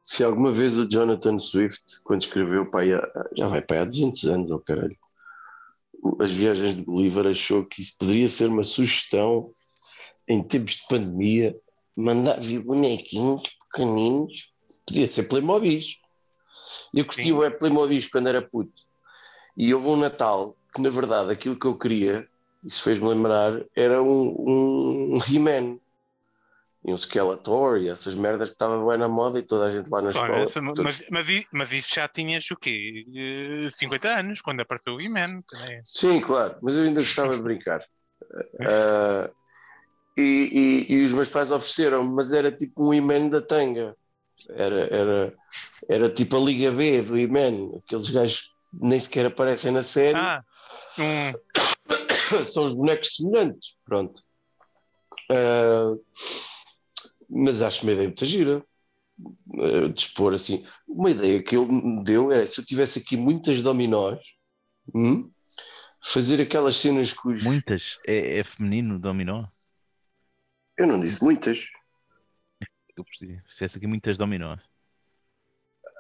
[0.04, 4.52] Se alguma vez o Jonathan Swift, quando escreveu, pá, já vai para há 200 anos,
[4.52, 4.98] oh caralho,
[6.20, 9.54] as viagens de Bolívar, achou que isso poderia ser uma sugestão
[10.28, 11.58] em tempos de pandemia,
[11.96, 14.52] mandar vir bonequinhos pequeninos,
[14.86, 15.80] podia ser Playmobil.
[16.94, 18.84] Eu curti o Playmobil quando era puto.
[19.56, 22.30] E houve um Natal que, na verdade, aquilo que eu queria,
[22.64, 25.80] isso fez-me lembrar, era um, um He-Man.
[26.84, 29.88] E um Skeletor e essas merdas que estavam bem na moda e toda a gente
[29.88, 30.52] lá na escola.
[30.56, 31.10] Mas, todos...
[31.12, 33.06] mas, mas, isso já tinhas o quê?
[33.70, 35.44] 50 anos, quando apareceu o He-Man.
[35.84, 37.86] Sim, claro, mas eu ainda gostava de brincar.
[38.56, 39.30] Uh,
[40.18, 43.96] e, e, e, os meus pais ofereceram, mas era tipo um Iman da tanga.
[44.50, 45.34] Era, era,
[45.88, 50.18] era tipo a Liga B do Iman, aqueles gajos nem sequer aparecem na série.
[50.18, 50.44] Ah,
[50.98, 51.32] hum.
[52.46, 54.22] São os bonecos semelhantes, pronto.
[55.30, 56.04] Uh,
[57.30, 58.64] mas acho uma ideia muito gira.
[59.48, 60.66] Uh, dispor assim.
[60.88, 64.20] Uma ideia que ele me deu era se eu tivesse aqui muitas dominós,
[64.94, 65.32] hum,
[66.04, 67.44] fazer aquelas cenas com os.
[67.44, 68.00] Muitas?
[68.06, 69.46] É, é feminino dominó?
[70.78, 71.70] Eu não disse muitas.
[72.98, 73.42] Eu percebi.
[73.48, 74.60] Fizesse aqui muitas dominós.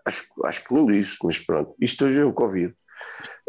[0.03, 1.75] Acho, acho que não disse, mas pronto.
[1.79, 2.75] Isto hoje é o Covid.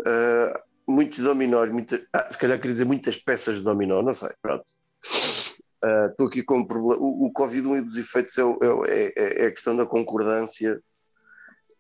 [0.01, 4.31] Uh, muitos dominós, muita, ah, se calhar queria dizer muitas peças de dominó, não sei,
[4.41, 4.65] pronto.
[5.05, 7.03] Estou uh, aqui com um problema.
[7.03, 10.81] O, o Covid, um dos efeitos é, é, é, é, a questão da concordância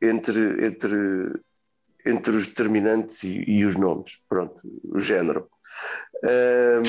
[0.00, 0.96] entre, entre,
[2.04, 5.48] entre os determinantes e, e os nomes, pronto, o género.
[6.24, 6.82] Uh,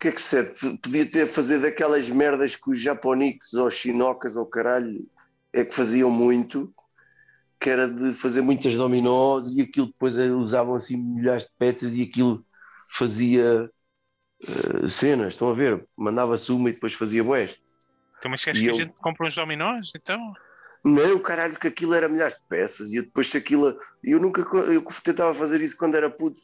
[0.00, 0.42] que é que se
[0.82, 5.06] podia ter fazer daquelas merdas que os japoniques ou chinocas ou caralho
[5.52, 6.72] é que faziam muito,
[7.60, 12.02] que era de fazer muitas dominós e aquilo depois usavam assim milhares de peças e
[12.02, 12.38] aquilo
[12.88, 13.70] fazia
[14.42, 15.86] uh, cenas, estão a ver?
[15.96, 17.62] Mandava-se uma e depois fazia bués.
[18.18, 18.74] Então, mas queres e que eu...
[18.74, 20.32] a gente compre uns dominós então?
[20.82, 23.78] Não, caralho, que aquilo era milhares de peças e depois se aquilo.
[24.02, 24.40] Eu nunca.
[24.40, 26.40] Eu tentava fazer isso quando era puto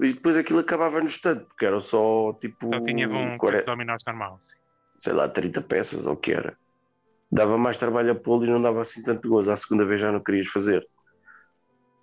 [0.00, 2.66] e depois aquilo acabava no estante, porque era só tipo.
[2.66, 4.56] Então tinha um 40, dominós normal, sim.
[5.00, 6.58] Sei lá, 30 peças ou o que era.
[7.34, 9.50] Dava mais trabalho a pô-lo e não dava assim tanto gozo.
[9.50, 10.86] À segunda vez já não querias fazer.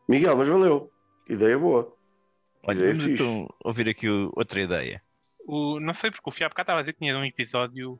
[0.06, 0.91] Miguel, mas valeu.
[1.26, 1.96] Ideia boa.
[2.63, 5.02] Olha, ideia vamos então ouvir aqui outra ideia.
[5.48, 7.98] O, não sei porque o cá estava a dizer que tinha um episódio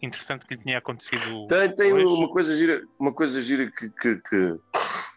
[0.00, 1.46] interessante que lhe tinha acontecido.
[1.46, 4.54] Tem, tem uma coisa gira, uma coisa gira que, que, que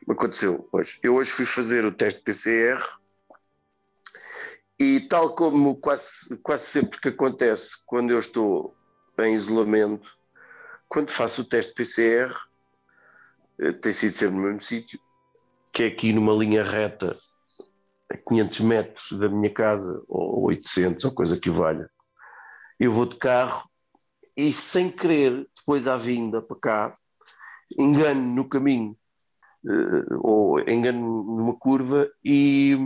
[0.09, 0.99] aconteceu hoje.
[1.03, 2.83] Eu hoje fui fazer o teste PCR
[4.79, 8.75] e tal como quase, quase sempre que acontece quando eu estou
[9.19, 10.17] em isolamento,
[10.91, 12.35] quando faço o teste PCR,
[13.61, 14.99] eh, tem sido sempre no mesmo sítio,
[15.73, 17.15] que é aqui numa linha reta
[18.11, 21.89] a 500 metros da minha casa, ou 800, ou coisa que valha.
[22.77, 23.69] Eu vou de carro
[24.35, 26.97] e sem querer, depois à vinda para cá,
[27.79, 28.97] engano no caminho,
[29.65, 32.77] eh, ou engano numa curva e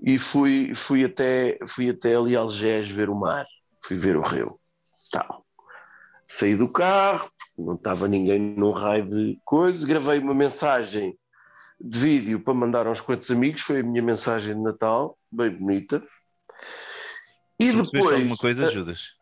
[0.00, 3.44] e fui, fui, até, fui até ali Algés ver o mar,
[3.84, 4.58] fui ver o rio.
[5.10, 5.47] Tal.
[6.30, 11.18] Saí do carro, não estava ninguém num raio de coisas, gravei uma mensagem
[11.80, 16.06] de vídeo para mandar aos quantos amigos, foi a minha mensagem de Natal, bem bonita.
[17.58, 18.14] E tu depois.
[18.14, 19.14] alguma coisa, eh, Judas?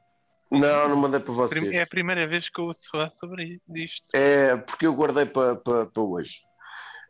[0.51, 1.71] Não, não mandei para vocês.
[1.71, 4.09] É a primeira vez que eu ouço falar sobre isto.
[4.13, 6.41] É, porque eu guardei para, para, para hoje.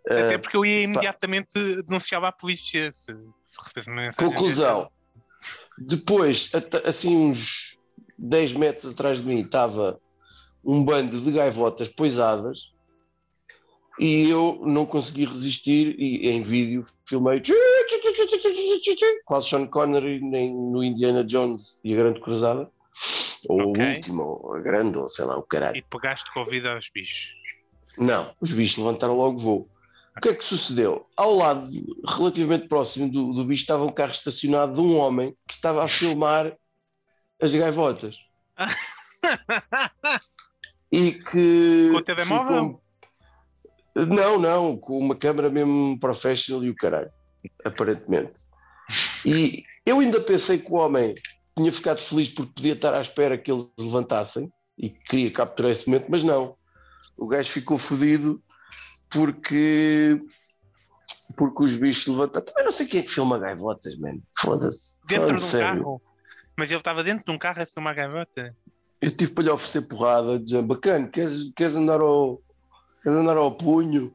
[0.07, 2.93] Até Ah, porque eu ia imediatamente denunciava à polícia.
[2.95, 4.91] Se, se Conclusão.
[5.79, 6.53] Depois,
[6.85, 7.76] assim uns
[8.19, 10.01] 10 metros atrás de mim, estava
[10.65, 12.75] um bando de gaivotas poisadas
[13.99, 17.41] e eu não consegui resistir e em vídeo filmei
[19.25, 22.71] quase Sean Connery nem no Indiana Jones e a Grande Cruzada
[23.49, 23.83] ou Ok.
[23.83, 25.77] o último, ou a grande, ou sei lá, o caralho.
[25.77, 27.35] E pegaste Covid aos bichos.
[27.99, 29.69] Não, os bichos levantaram logo voo.
[30.17, 31.07] O que é que sucedeu?
[31.17, 31.69] Ao lado,
[32.09, 35.89] relativamente próximo do, do bicho, estava um carro estacionado de um homem que estava a
[35.89, 36.57] filmar
[37.41, 38.19] as gaivotas.
[40.93, 41.91] E que.
[41.93, 42.81] Com o telemóvel?
[43.95, 47.11] ficou- Não, não, com uma câmera mesmo professional e o caralho,
[47.65, 48.43] aparentemente.
[49.25, 51.15] E eu ainda pensei que o homem
[51.57, 55.89] tinha ficado feliz porque podia estar à espera que eles levantassem e queria capturar esse
[55.89, 56.57] momento, mas não.
[57.17, 58.41] O gajo ficou fodido
[59.11, 60.21] porque
[61.37, 62.47] porque os bichos levantaram.
[62.47, 64.23] Também não sei quem é que filma gaivotas, mano.
[64.39, 65.01] Foda-se.
[65.07, 65.79] Dentro de um sério.
[65.83, 66.03] carro.
[66.57, 68.57] Mas ele estava dentro de um carro a filmar a gaivota.
[69.01, 72.43] Eu tive para lhe oferecer porrada, dizendo bacana, queres, queres, andar ao,
[73.03, 74.15] queres andar ao punho?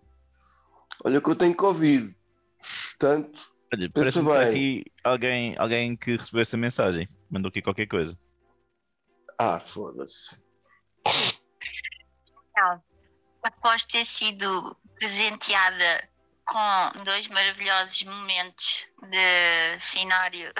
[1.03, 2.09] Olha que eu tenho Covid.
[2.91, 4.33] Portanto, Olha, Pensa bem.
[4.33, 7.07] aqui alguém, alguém que recebeu essa mensagem.
[7.29, 8.17] Mandou aqui qualquer coisa.
[9.39, 10.43] ah, foda-se.
[12.57, 12.83] Não.
[13.43, 16.07] Após ter sido presenteada
[16.45, 20.51] com dois maravilhosos momentos de cenário,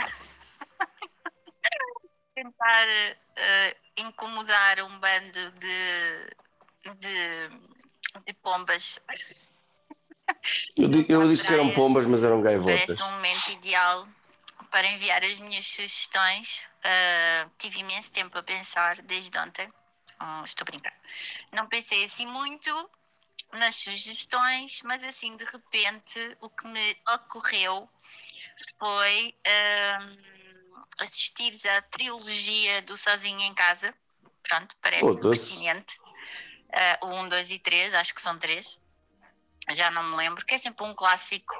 [2.41, 2.87] tentar
[3.35, 7.49] eh, incomodar um bando de, de,
[8.25, 8.99] de pombas
[10.75, 12.85] Eu, eu disse que eram pombas, mas eram gaivotas.
[12.85, 14.07] Parece um momento ideal
[14.71, 16.61] para enviar as minhas sugestões.
[16.83, 19.71] Ah, tive imenso tempo a pensar desde ontem.
[20.21, 20.93] Hum, estou a brincar.
[21.51, 22.89] Não pensei assim muito
[23.53, 27.89] nas sugestões, mas assim de repente o que me ocorreu
[28.79, 30.40] foi hum,
[31.01, 33.93] assistires à trilogia do Sozinho em Casa.
[34.47, 35.49] Pronto, parece Foda-se.
[35.49, 35.97] pertinente.
[36.73, 38.79] Ah, o 1, 2 e 3, acho que são três.
[39.71, 41.53] Já não me lembro, que é sempre um clássico.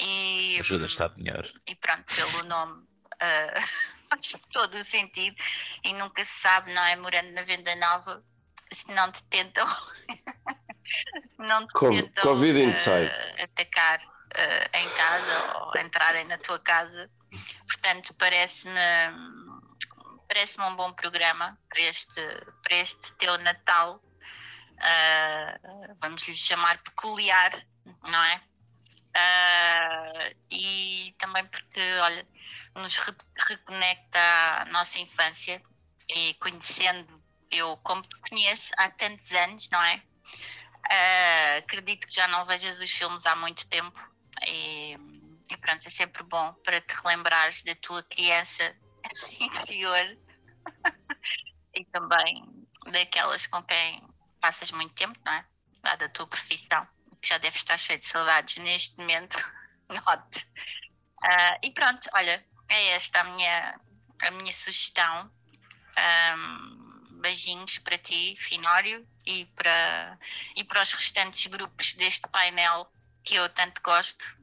[0.00, 1.46] E, Ajuda está a melhor.
[1.66, 2.86] e pronto, pelo nome
[3.20, 3.60] ah,
[4.10, 5.36] faz todo o sentido
[5.84, 6.96] e nunca se sabe, não é?
[6.96, 8.24] Morando na Venda Nova,
[8.72, 9.66] se não te tentam,
[11.28, 13.12] se não te Cov- tentam Covid inside.
[13.42, 14.00] atacar
[14.74, 17.10] em casa ou entrarem na tua casa.
[17.66, 18.78] Portanto, parece-me
[20.28, 22.22] parece-me um bom programa para este,
[22.62, 24.00] para este teu Natal.
[24.80, 25.58] Ah,
[26.00, 27.50] vamos lhe chamar peculiar,
[28.02, 28.42] não é?
[29.14, 32.26] Ah, e também porque, olha,
[32.74, 33.16] nos re-
[33.48, 34.18] reconecta
[34.62, 35.60] à nossa infância
[36.08, 40.02] e conhecendo eu como te conheço há tantos anos, não é?
[40.90, 43.98] Ah, acredito que já não vejas os filmes há muito tempo
[44.46, 44.96] e,
[45.50, 48.74] e pronto, é sempre bom para te relembrares da tua criança
[49.40, 50.18] interior
[51.74, 54.02] e também daquelas com quem
[54.40, 55.44] passas muito tempo, não é?
[55.82, 56.86] Lá da tua profissão,
[57.20, 59.36] que já deve estar cheio de saudades neste momento,
[59.88, 60.46] note.
[61.22, 63.80] Ah, e pronto, olha, é esta a minha,
[64.22, 65.30] a minha sugestão.
[65.96, 66.88] Ahm,
[67.20, 70.18] beijinhos para ti, Finório, e para,
[70.54, 72.90] e para os restantes grupos deste painel
[73.24, 74.37] que eu tanto gosto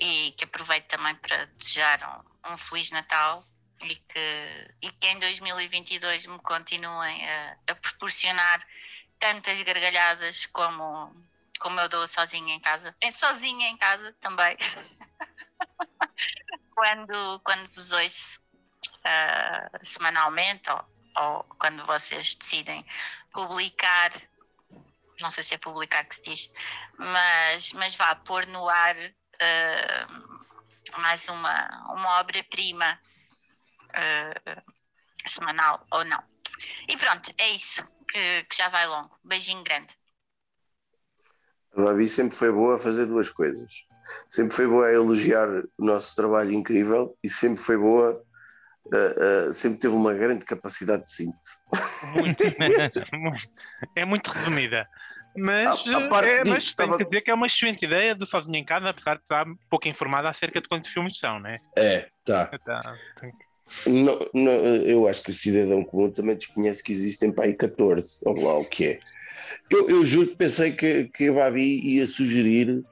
[0.00, 3.44] e que aproveito também para desejar um, um Feliz Natal
[3.82, 8.66] e que, e que em 2022 me continuem a, a proporcionar
[9.18, 11.14] tantas gargalhadas como,
[11.60, 12.94] como eu dou sozinha em casa.
[13.00, 14.56] É sozinha em casa também.
[16.74, 18.40] quando, quando vos ouço
[19.04, 20.84] ah, semanalmente ou,
[21.16, 22.84] ou quando vocês decidem
[23.32, 24.12] publicar,
[25.20, 26.50] não sei se é publicar que se diz,
[26.96, 28.96] mas, mas vá pôr no ar
[29.40, 30.06] ah,
[30.98, 32.98] mais uma, uma obra-prima
[33.94, 34.62] ah,
[35.26, 36.22] semanal ou não.
[36.88, 39.10] E pronto, é isso, que, que já vai longo.
[39.24, 39.88] Beijinho grande.
[41.76, 43.86] A Babi sempre foi boa a fazer duas coisas.
[44.28, 48.20] Sempre foi boa a elogiar o nosso trabalho incrível e sempre foi boa,
[48.92, 51.64] ah, ah, sempre teve uma grande capacidade de síntese.
[52.14, 52.42] Muito,
[53.16, 53.48] muito.
[53.94, 54.88] é muito resumida.
[55.36, 57.84] Mas, A- a parte é, disso mas estava- tenho que dizer que é uma excelente
[57.84, 61.38] ideia do Sozinho em Casa, apesar de estar pouco informada acerca de quantos filmes são,
[61.38, 61.54] né?
[61.76, 62.46] É, tá.
[62.64, 63.32] Tá, tem-
[63.86, 68.18] Não, não, eu acho que o cidadão comum também desconhece que existem para aí 14,
[68.26, 69.00] ou lá o que é.
[69.70, 72.82] Eu, eu juro que pensei que, que a Babi ia sugerir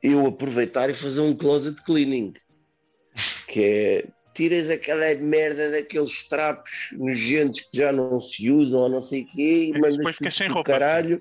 [0.00, 2.32] eu aproveitar e fazer um closet cleaning,
[3.48, 9.00] que é tiras aquela merda daqueles trapos nojentos que já não se usam ou não
[9.00, 10.70] sei o quê e E mandas depois ficas sem roupa.
[10.70, 11.20] caralho.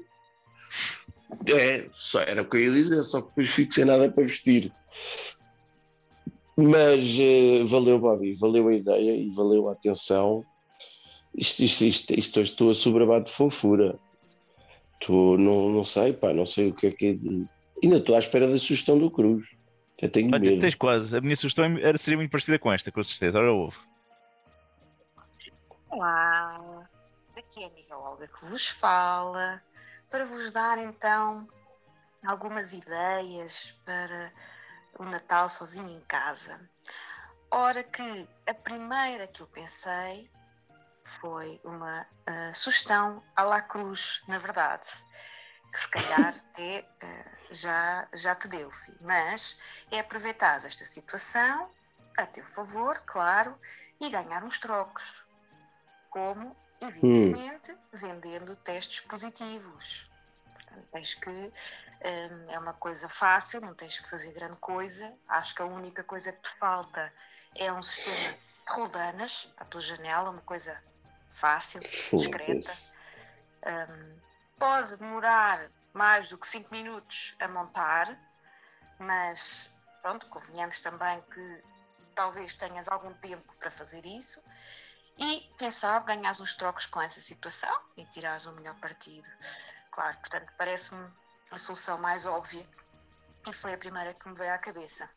[1.48, 4.24] É, só era o que eu ia dizer, só que depois fico sem nada para
[4.24, 4.72] vestir.
[6.58, 10.46] Mas eh, valeu, Bobby, valeu a ideia e valeu a atenção.
[11.34, 13.98] Isto, isto, isto, isto estou a sobrabar de fofura.
[15.00, 17.48] Estou, não, não sei, pá, não sei o que é que é de.
[17.82, 19.48] Ainda estou à espera da sugestão do Cruz.
[20.00, 20.62] Já tenho Olha, medo.
[20.62, 21.16] tens quase.
[21.16, 23.40] A minha sugestão era, seria muito parecida com esta, com certeza.
[23.40, 23.78] Ora, ouve.
[25.90, 26.88] Olá,
[27.38, 29.62] aqui é a amiga Olga que vos fala
[30.12, 31.48] para vos dar então
[32.28, 34.32] algumas ideias para
[35.00, 36.70] o Natal sozinho em casa.
[37.50, 40.30] Ora que a primeira que eu pensei
[41.22, 44.88] foi uma ah, sugestão à la cruz, na verdade,
[45.72, 49.00] que se calhar até ah, já, já te deu, filho.
[49.02, 49.58] mas
[49.92, 51.72] é aproveitar esta situação
[52.18, 53.58] a teu favor, claro,
[54.00, 55.26] e ganhar uns trocos
[56.10, 60.10] como, evidentemente, vendendo testes positivos.
[60.54, 61.30] Portanto, tens que.
[61.30, 65.14] hum, é uma coisa fácil, não tens que fazer grande coisa.
[65.28, 67.14] Acho que a única coisa que te falta
[67.56, 70.82] é um sistema de roldanas à tua janela, uma coisa
[71.34, 72.72] fácil, discreta.
[73.68, 74.20] Hum,
[74.58, 78.18] pode demorar mais do que 5 minutos a montar,
[79.00, 79.70] mas
[80.02, 81.64] pronto, convenhamos também que
[82.16, 84.42] talvez tenhas algum tempo para fazer isso
[85.18, 89.28] e, quem sabe, ganhas uns trocos com essa situação e tirares o melhor partido.
[89.92, 91.12] Claro, portanto, parece-me
[91.52, 92.68] a solução mais óbvia
[93.48, 95.10] e foi a primeira que me veio à cabeça.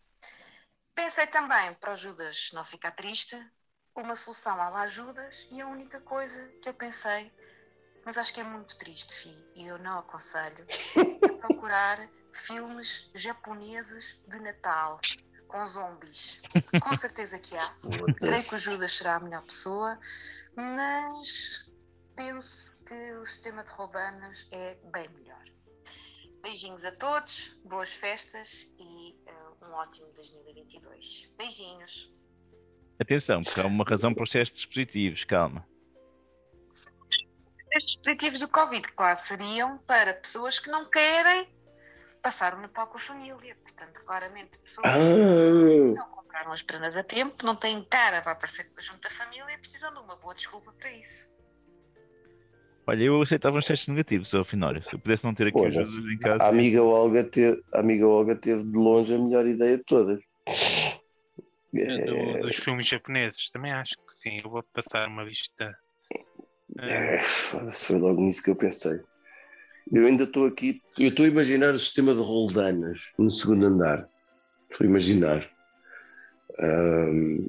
[0.95, 3.37] Pensei também, para o Judas não ficar triste,
[3.95, 7.33] uma solução à la Judas e a única coisa que eu pensei,
[8.05, 10.65] mas acho que é muito triste, filho, e eu não aconselho,
[10.97, 11.99] é procurar
[12.33, 15.01] filmes japoneses de Natal
[15.55, 16.41] com zombies.
[16.83, 17.69] Com certeza que há.
[18.19, 19.97] Creio que o Judas será a melhor pessoa,
[20.57, 21.71] mas
[22.17, 25.45] penso que o sistema de roubanas é bem melhor.
[26.43, 29.33] Beijinhos a todos, boas festas e eh,
[29.63, 31.31] um ótimo 2022.
[31.39, 32.13] Beijinhos.
[32.99, 35.67] Atenção, porque há uma razão para os testes positivos, calma.
[37.73, 41.49] Estes dispositivos do Covid, claro, seriam para pessoas que não querem
[42.25, 43.55] passar o Natal com a família.
[43.63, 44.95] Portanto, claramente, pessoas Ah.
[44.97, 49.59] que não compraram as prendas a tempo, não têm cara para aparecer junto da família,
[49.59, 51.29] precisam de uma boa desculpa para isso.
[52.87, 54.73] Olha, eu aceitava os testes negativos ao final.
[54.83, 56.43] Se eu pudesse não ter aqui Olha, ajudas em casa.
[56.45, 60.21] a amiga Olga, teve, a amiga Olga teve de longe a melhor ideia de todas.
[61.77, 64.41] É, Do- dos filmes japoneses, também acho que sim.
[64.45, 65.75] Eu vou passar uma vista.
[66.79, 69.01] É, foda-se, foi logo nisso que eu pensei.
[69.93, 74.09] Eu ainda estou aqui, eu estou a imaginar o sistema de roldanas no segundo andar.
[74.71, 75.51] Estou a imaginar.
[76.59, 77.47] Ahm,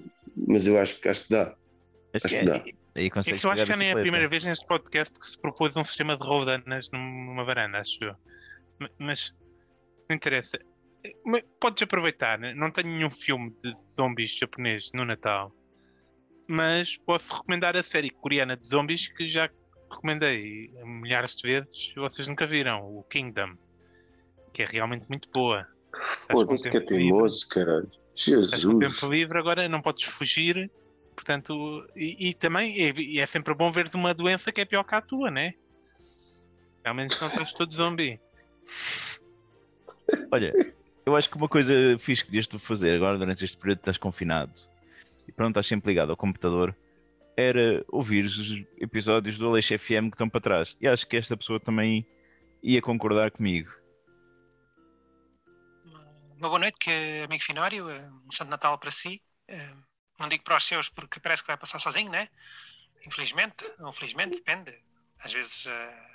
[0.47, 1.43] mas eu acho, que- acho que dá.
[1.43, 1.55] Acho
[2.13, 2.45] Acho que que é.
[2.45, 2.63] dá.
[2.95, 5.75] Aí consegues eu acho que nem é a primeira vez neste podcast que se propôs
[5.75, 8.15] um sistema de roldanas num- numa varanda, acho eu.
[8.79, 9.33] Ma- Mas
[10.09, 10.57] não interessa.
[11.25, 12.53] Mas Podes aproveitar, né?
[12.53, 15.51] não tenho nenhum filme de zombies japonês no Natal,
[16.47, 19.49] mas posso recomendar a série coreana de zombies que já
[19.89, 23.55] recomendei milhares de vezes e vocês nunca viram, o Kingdom,
[24.53, 25.67] que é realmente muito boa.
[26.31, 27.89] Foda-se que é teimoso, caralho.
[28.15, 28.99] Estás com Jesus.
[28.99, 30.69] tempo livre, agora não podes fugir.
[31.15, 34.83] Portanto, e, e também é, e é sempre bom ver uma doença que é pior
[34.83, 35.53] que a tua, né?
[36.83, 38.19] Realmente não estás todo zombi.
[40.31, 40.51] Olha,
[41.05, 43.97] eu acho que uma coisa fixe que devias fazer agora durante este período que estás
[43.97, 44.53] confinado
[45.27, 46.75] e pronto, estás sempre ligado ao computador
[47.37, 48.37] era ouvir os
[48.79, 50.77] episódios do Aleixo FM que estão para trás.
[50.81, 52.07] E acho que esta pessoa também
[52.63, 53.71] ia concordar comigo.
[56.37, 59.23] Uma boa noite, que é amigo Finório, eh, um Santo Natal para si.
[59.47, 59.75] Eh,
[60.19, 62.29] Não digo para os seus porque parece que vai passar sozinho, né?
[63.05, 64.71] Infelizmente, ou felizmente, depende.
[65.19, 66.11] Às vezes eh,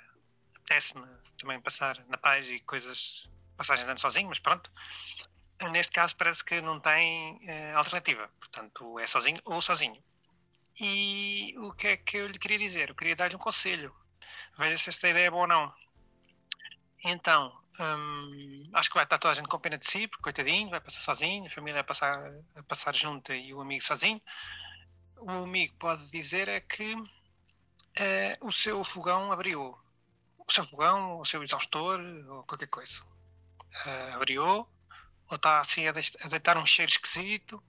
[0.57, 1.07] apetece-me
[1.37, 4.71] também passar na paz e coisas, passagens de ano sozinho, mas pronto.
[5.71, 10.03] Neste caso parece que não tem eh, alternativa, portanto é sozinho ou sozinho.
[10.79, 12.89] E o que é que eu lhe queria dizer?
[12.89, 13.95] Eu queria dar-lhe um conselho.
[14.57, 15.73] Veja se esta ideia é boa ou não.
[17.03, 20.69] Então, hum, acho que vai estar toda a gente com pena de si, porque coitadinho,
[20.69, 22.13] vai passar sozinho, a família vai passar,
[22.67, 24.21] passar junta e o amigo sozinho.
[25.17, 26.95] O amigo pode dizer é que
[27.95, 29.77] eh, o seu fogão abriu.
[30.37, 31.99] O seu fogão, o seu exaustor,
[32.29, 33.01] ou qualquer coisa.
[33.85, 37.61] Eh, abriu, ou está assim a, deitar um cheiro esquisito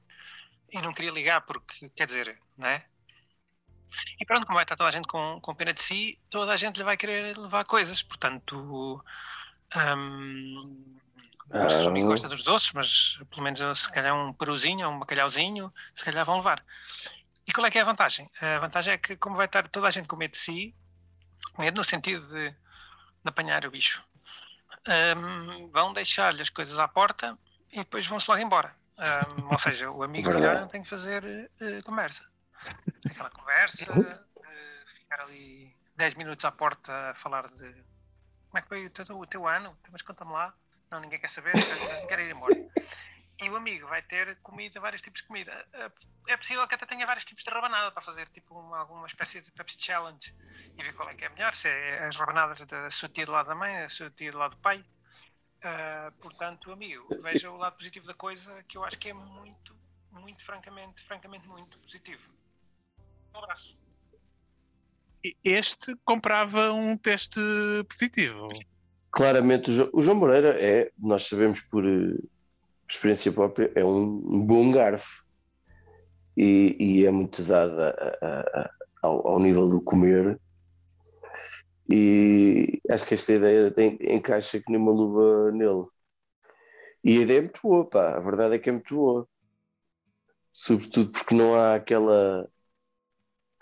[0.71, 2.87] e não queria ligar porque, quer dizer, não é?
[4.21, 6.57] E pronto, como vai estar toda a gente com, com pena de si, toda a
[6.57, 8.03] gente lhe vai querer levar coisas.
[8.03, 9.05] Portanto,
[9.77, 10.99] hum,
[11.89, 16.05] amigo gosta dos doces, mas pelo menos se calhar um peruzinho ou um bacalhauzinho, se
[16.05, 16.65] calhar vão levar.
[17.47, 18.31] E qual é que é a vantagem?
[18.41, 20.75] A vantagem é que, como vai estar toda a gente com medo de si,
[21.59, 22.57] medo no sentido de, de
[23.27, 24.03] apanhar o bicho,
[24.87, 27.37] ahm, vão deixar-lhe as coisas à porta
[27.71, 28.75] e depois vão-se logo embora.
[28.97, 32.32] Ahm, ou seja, o amigo não tem que fazer eh, conversa.
[33.07, 37.73] Aquela conversa, eh, ficar ali 10 minutos à porta a falar de
[38.49, 40.55] como é que foi o teu, o teu ano, mas conta-me lá.
[40.91, 42.55] Não, ninguém quer saber, quer, quer ir embora.
[43.41, 45.67] E o amigo vai ter comida, vários tipos de comida.
[45.73, 45.91] Eh,
[46.29, 49.41] É possível que até tenha vários tipos de rabanada para fazer tipo uma, alguma espécie
[49.41, 50.33] de Pepsi Challenge
[50.79, 51.55] e ver qual é que é melhor.
[51.55, 54.39] Se é as rabanadas da sua tia do lado da mãe, da sua tia do
[54.39, 54.85] lado do pai.
[55.65, 59.77] Ah, portanto, amigo, veja o lado positivo da coisa que eu acho que é muito,
[60.11, 62.23] muito, francamente, francamente muito positivo.
[63.35, 63.77] Um abraço.
[65.45, 67.39] Este comprava um teste
[67.89, 68.49] positivo.
[69.11, 72.17] Claramente, o, Jo- o João Moreira é, nós sabemos por eh,
[72.91, 75.25] experiência própria, é um bom garfo
[76.37, 77.89] e, e é muito dado a-
[78.23, 78.71] a- a-
[79.03, 80.41] ao, ao nível do comer.
[81.89, 85.87] E acho que esta ideia tem- encaixa que nem uma luva nele.
[87.05, 88.17] E a ideia é muito boa, pá.
[88.17, 89.29] A verdade é que é muito boa.
[90.51, 92.49] Sobretudo porque não há aquela,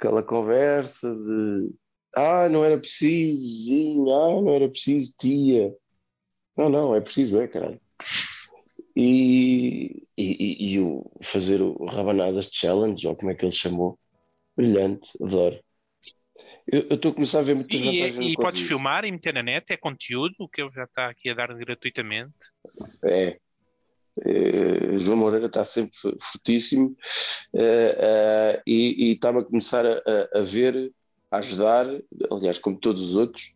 [0.00, 1.70] aquela conversa de
[2.16, 5.72] ah, não era preciso, vizinho, ah, não era preciso, tia.
[6.56, 7.80] Não, não, é preciso, é, caralho.
[8.96, 13.98] E, e, e- o fazer o Rabanadas Challenge, ou como é que ele chamou,
[14.56, 15.60] brilhante, adoro.
[16.66, 19.34] Eu eu estou a começar a ver muitas vantagens E, e podes filmar e meter
[19.34, 22.32] na net, é conteúdo que ele já está aqui a dar gratuitamente.
[23.04, 23.38] É.
[24.24, 26.96] Eh, João Moreira está sempre fortíssimo
[27.54, 27.96] eh,
[28.58, 30.00] eh, e e está-me a começar a,
[30.34, 30.92] a- ver,
[31.30, 31.86] a ajudar,
[32.30, 33.54] aliás, como todos os outros,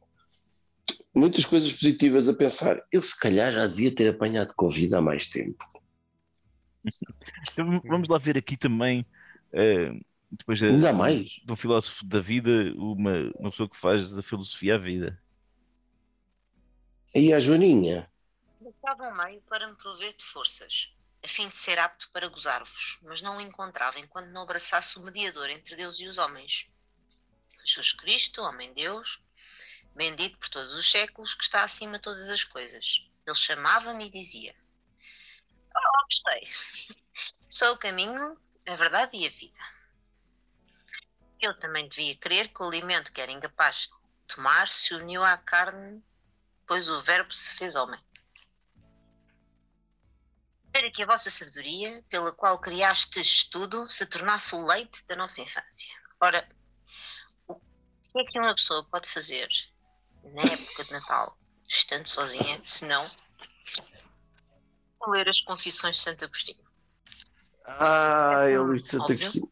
[1.14, 2.80] muitas coisas positivas a pensar.
[2.92, 5.64] Eu, se calhar, já devia ter apanhado Covid há mais tempo.
[7.52, 9.06] Então, vamos lá ver aqui também,
[9.52, 9.90] eh,
[10.30, 11.40] depois da- Ainda mais?
[11.44, 15.18] do filósofo da vida, uma, uma pessoa que faz da filosofia à vida.
[17.14, 18.08] Aí a Joaninha.
[18.84, 22.98] Buscava um meio para me prover de forças, a fim de ser apto para gozar-vos,
[23.00, 26.66] mas não o encontrava enquanto não abraçasse o mediador entre Deus e os homens.
[27.64, 29.24] Jesus Cristo, homem-deus,
[29.94, 33.08] bendito por todos os séculos, que está acima de todas as coisas.
[33.26, 34.54] Ele chamava-me e dizia:
[35.74, 36.52] Oh, gostei.
[37.48, 39.60] Sou o caminho, a verdade e a vida.
[41.40, 45.38] Eu também devia crer que o alimento que era incapaz de tomar se uniu à
[45.38, 46.04] carne,
[46.66, 47.98] pois o Verbo se fez homem.
[50.74, 55.40] Espero que a vossa sabedoria, pela qual criastes tudo, se tornasse o leite da nossa
[55.40, 55.88] infância.
[56.20, 56.48] Ora,
[57.46, 59.46] o que é que uma pessoa pode fazer
[60.24, 63.08] na época de Natal, estando sozinha, se não
[65.06, 66.64] ler as Confissões de Santo Agostinho?
[67.66, 69.18] Ah, de Santa Óbvio.
[69.18, 69.48] Cristina.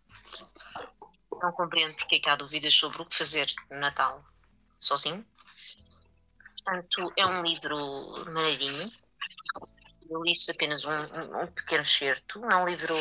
[1.41, 4.21] Não compreendo porque é que há dúvidas sobre o que fazer no Natal
[4.77, 5.25] sozinho.
[6.65, 8.91] Portanto, é um livro maneirinho.
[10.13, 12.45] Eu li apenas um, um- pequeno excerto.
[12.45, 12.95] É um livro.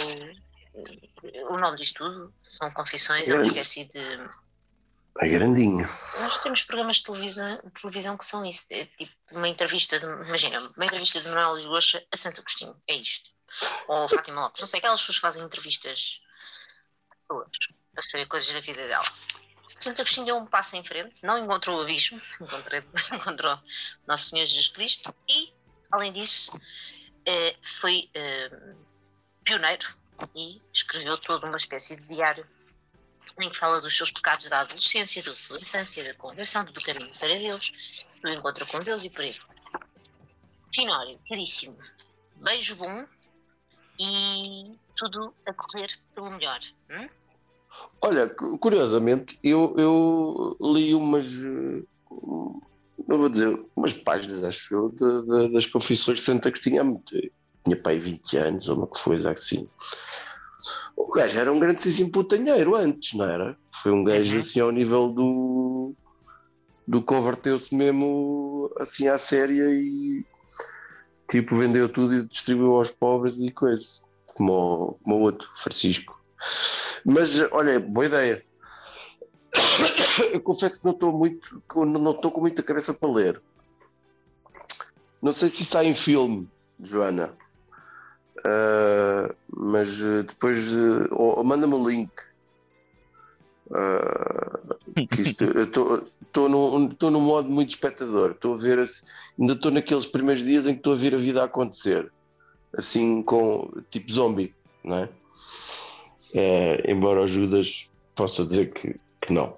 [1.50, 3.50] O nome diz tudo, são confissões, é uma Grande.
[3.60, 4.30] espécie de.
[5.20, 5.86] É grandinho.
[6.22, 8.66] Nós temos programas de televisão, de televisão que são isso.
[8.70, 11.80] É tipo uma entrevista, de, imagina, uma entrevista de Manuel Lisboa
[12.14, 12.82] a Santo Agostinho.
[12.88, 13.30] É isto.
[13.90, 14.62] Ou Fátima Lopes.
[14.62, 16.22] Não sei, aquelas pessoas que fazem entrevistas
[17.28, 19.04] para saber coisas da vida dela.
[19.82, 22.82] Santo Agostinho deu um passo em frente, não encontrou o abismo, encontrou,
[23.12, 23.60] encontrou
[24.08, 25.54] Nosso Senhor Jesus Cristo e,
[25.92, 26.54] além disso,
[27.26, 28.50] eh, foi eh,
[29.44, 29.88] pioneiro
[30.36, 32.46] e escreveu toda uma espécie de diário
[33.42, 37.12] em que fala dos seus pecados da adolescência, da sua infância, da conversão, do caminho
[37.18, 39.34] para Deus, do encontro com Deus e por aí.
[40.76, 41.78] Finório, caríssimo,
[42.36, 43.06] beijo bom
[44.00, 46.60] e tudo a correr pelo melhor.
[46.90, 47.10] hum?
[48.02, 51.26] Olha, cu- curiosamente, eu, eu li umas,
[53.08, 56.84] não vou dizer, umas páginas, acho eu, de- de- das confissões de Santa Agostinho há
[56.84, 57.34] muito tempo.
[57.64, 59.68] Tinha pai 20 anos, ou uma que foi, já que sim.
[60.98, 63.58] O gajo era um grandíssimo putanheiro antes, não era?
[63.82, 65.96] Foi um gajo assim ao nível do.
[66.88, 70.24] do converteu-se mesmo assim à séria e
[71.30, 73.86] tipo vendeu tudo e distribuiu aos pobres e coisa.
[74.26, 76.14] Como, o- como o outro, Francisco.
[77.06, 78.44] Mas olha, boa ideia.
[80.34, 83.42] Eu confesso que não estou muito, não estou com muita cabeça para ler.
[85.22, 86.48] Não sei se sai em filme,
[86.82, 87.38] Joana.
[88.46, 90.74] Ah, mas eh, depois
[91.12, 92.12] ou- ou manda-me o link.
[93.74, 94.60] Ah,
[95.10, 98.32] que isto, eu estou num, num modo muito espectador.
[98.32, 98.84] Estou a ver,
[99.40, 102.12] ainda estou naqueles primeiros dias em que estou a ver a vida acontecer,
[102.76, 105.10] assim com tipo zombie, não é?
[106.34, 109.00] Eh, embora o Judas possa dizer que,
[109.32, 109.58] que não.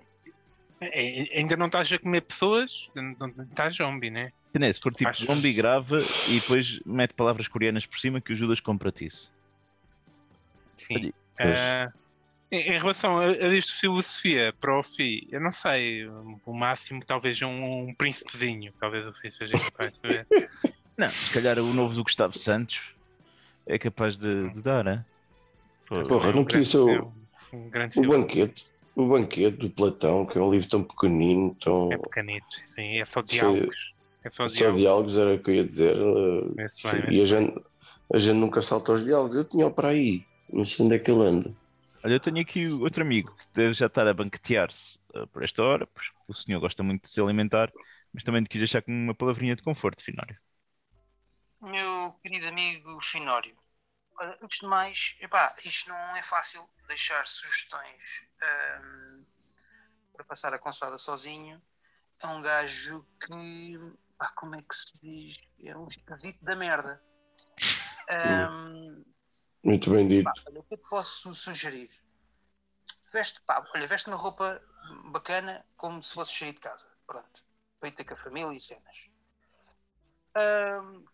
[0.82, 4.32] É, ainda não estás a comer pessoas, não não estás zombie, né?
[4.50, 5.98] Se não é, se for tipo Acho- zombie grava
[6.30, 9.08] e depois mete palavras coreanas por cima que o Judas compra-te
[10.76, 11.12] Sim.
[11.40, 11.90] Ah,
[12.52, 14.90] em, em relação a, a isto filosofia, prof,
[15.32, 17.50] eu não sei, o máximo talvez um,
[17.88, 20.28] um príncipezinho, talvez assim seja capaz de ver.
[20.96, 22.94] Não, se calhar o novo do Gustavo Santos
[23.66, 25.04] é capaz de, de dar, hein?
[25.88, 27.12] Pô, Porra, não podia ser o,
[27.52, 28.68] Um grande o banquete.
[28.96, 31.90] O banquete do Platão, que é um livro tão pequenino, tão.
[31.90, 33.62] É pequenito, sim, é só Sim.
[33.62, 33.76] diálogos.
[34.24, 34.72] É só Só diálogos.
[34.72, 35.96] diálogos era o que eu ia dizer.
[35.98, 37.56] eh, Esse sim, vai, e a gente,
[38.14, 39.36] a gente nunca salta aos diálogos.
[39.36, 41.56] Eu tinha para aí, não sei onde é que ele anda.
[42.04, 45.64] Olha, eu tenho aqui outro amigo que deve já estar a banquetear-se eh, por esta
[45.64, 47.72] hora, porque o senhor gosta muito de se alimentar,
[48.14, 50.38] mas também te quis deixar com uma palavrinha de conforto, Finório.
[51.62, 53.58] Meu querido amigo Finório,
[54.20, 59.26] antes de mais, epá, isto não é fácil deixar sugestões ahm,
[60.14, 61.62] para passar a consoada sozinho
[62.22, 63.78] a um gajo que,
[64.18, 65.38] pá, como é que se diz?
[65.64, 67.04] É um esquisito da merda.
[68.10, 69.04] Ahm,
[69.64, 70.24] Muito bem dito.
[70.24, 71.90] Pá, olha, o que eu te posso sugerir?
[73.12, 74.62] Veste, pá, olha, veste uma roupa
[75.12, 76.92] bacana como se fosse cheio de casa.
[77.06, 77.44] Pronto.
[77.80, 79.10] Para ir ter com a família e cenas.
[80.36, 81.06] Ahm,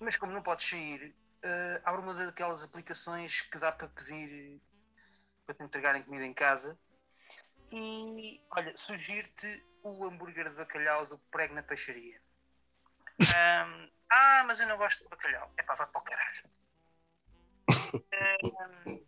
[0.00, 1.14] mas como não podes sair,
[1.84, 4.60] abre uma daquelas aplicações que dá para pedir
[5.46, 6.78] para te entregarem comida em casa.
[7.72, 12.20] E olha, sugiro-te o hambúrguer de bacalhau do prego na peixaria.
[13.20, 15.52] Ahm, ah, mas eu não gosto de bacalhau.
[15.56, 16.50] É pá, vai para o caralho.
[18.12, 19.04] Ahm,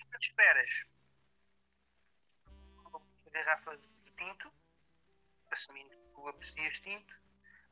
[0.00, 0.84] Enquanto esperas
[2.76, 4.52] uma garrafa de tinto,
[5.52, 7.14] assumindo que tu aprecias tinto.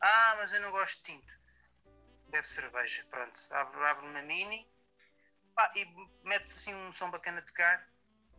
[0.00, 1.45] Ah, mas eu não gosto de tinto.
[2.28, 3.40] Bebe cerveja, pronto.
[3.50, 4.68] Abre, abre uma mini
[5.56, 5.86] pá, e
[6.22, 7.88] mete-se assim um som bacana a tocar.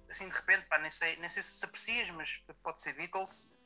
[0.10, 3.58] Assim de repente, pá, nem sei, nem sei se aprecias, mas pode ser Beatles.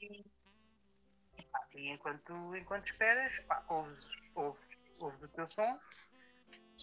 [0.00, 0.24] E,
[1.38, 4.62] e, pá, e enquanto, enquanto esperas, pá, ouves, ouves,
[5.00, 5.80] ouves o teu som,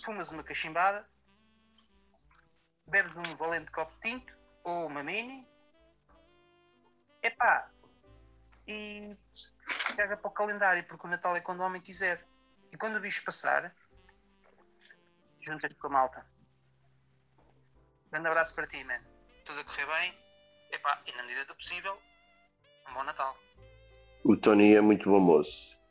[0.03, 1.07] fumas uma cachimbada,
[2.88, 5.47] bebes um valente copo de tinto ou uma mini,
[7.22, 7.72] epá,
[8.67, 9.15] e
[9.96, 12.26] caga para o calendário, porque o Natal é quando o homem quiser.
[12.72, 13.76] E quando o bicho passar,
[15.42, 16.26] junta-te com a malta.
[18.12, 19.00] Grande abraço para ti, man.
[19.46, 20.18] Tudo a correr bem,
[20.72, 21.98] epá, e na medida do possível,
[22.89, 23.36] um bom Natal.
[24.24, 25.82] O Tony é muito bom moço.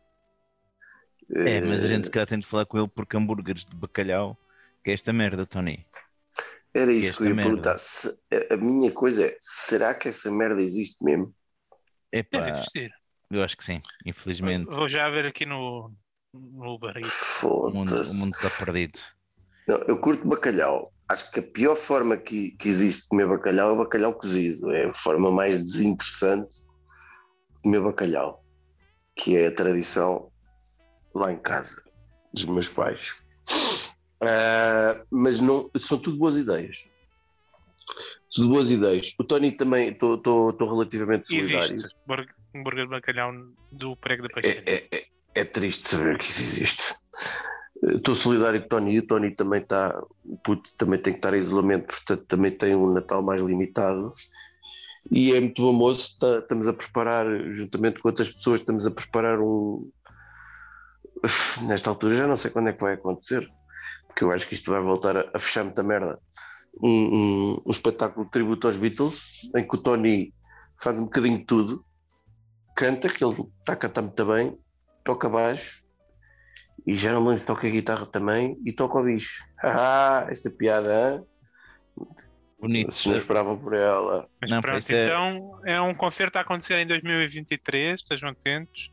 [1.30, 4.36] É, mas a gente se calhar tem de falar com ele porque hambúrgueres de bacalhau,
[4.82, 5.86] que é esta merda, Tony.
[6.74, 7.48] Era que isso que eu ia merda.
[7.50, 7.78] perguntar.
[7.78, 11.34] Se- a, a minha coisa é: será que essa merda existe mesmo?
[12.12, 12.90] Epá, Deve existir.
[13.30, 14.66] Eu acho que sim, infelizmente.
[14.70, 15.92] Vou já ver aqui no,
[16.34, 17.42] no Uber Eats.
[17.42, 18.16] O mundo, Foda-se.
[18.16, 18.98] o mundo está perdido.
[19.68, 20.92] Não, eu curto bacalhau.
[21.08, 24.70] Acho que a pior forma que, que existe de comer bacalhau é o bacalhau cozido.
[24.72, 28.44] É a forma mais desinteressante de comer bacalhau,
[29.16, 30.30] que é a tradição
[31.14, 31.82] lá em casa
[32.32, 33.14] dos meus pais.
[34.22, 36.88] Ah, mas não, são tudo boas ideias.
[38.32, 39.14] Tudo boas ideias.
[39.18, 41.74] O Tony também, estou relativamente E solidário.
[41.74, 41.96] viste,
[42.54, 43.32] hambúrguer de bacalhau
[43.72, 44.40] do prego da.
[44.42, 46.94] É, é, é, é triste saber que isso existe.
[47.82, 48.98] Estou solidário com o Tony.
[48.98, 49.98] O Tony também está.
[50.24, 54.12] O puto também tem que estar em isolamento, portanto, também tem um Natal mais limitado.
[55.10, 56.18] E é muito bom moço.
[56.18, 59.90] tá- estamos a preparar, juntamente com outras pessoas, estamos a preparar um.
[61.66, 63.48] Nesta altura já não sei quando é que vai acontecer,
[64.06, 66.18] porque eu acho que isto vai voltar a, a fechar muita merda.
[66.82, 70.32] Um, um, um espetáculo de tributo aos Beatles, em que o Tony
[70.80, 71.84] faz um bocadinho de tudo,
[72.80, 74.58] canta, que ele está a cantar muito bem,
[75.04, 75.82] toca baixo
[76.86, 79.42] e geralmente toca a guitarra também e toca o bicho.
[79.62, 81.26] Ah, esta piada, hein?
[82.58, 82.90] Bonito.
[82.92, 84.26] Vocês não esperavam por ela.
[84.40, 88.90] Mas Não, pronto, é- então é um concerto a acontecer em 2023, estejam atentos.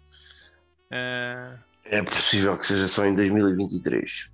[0.91, 4.29] Ah, É possível que seja só em 2023.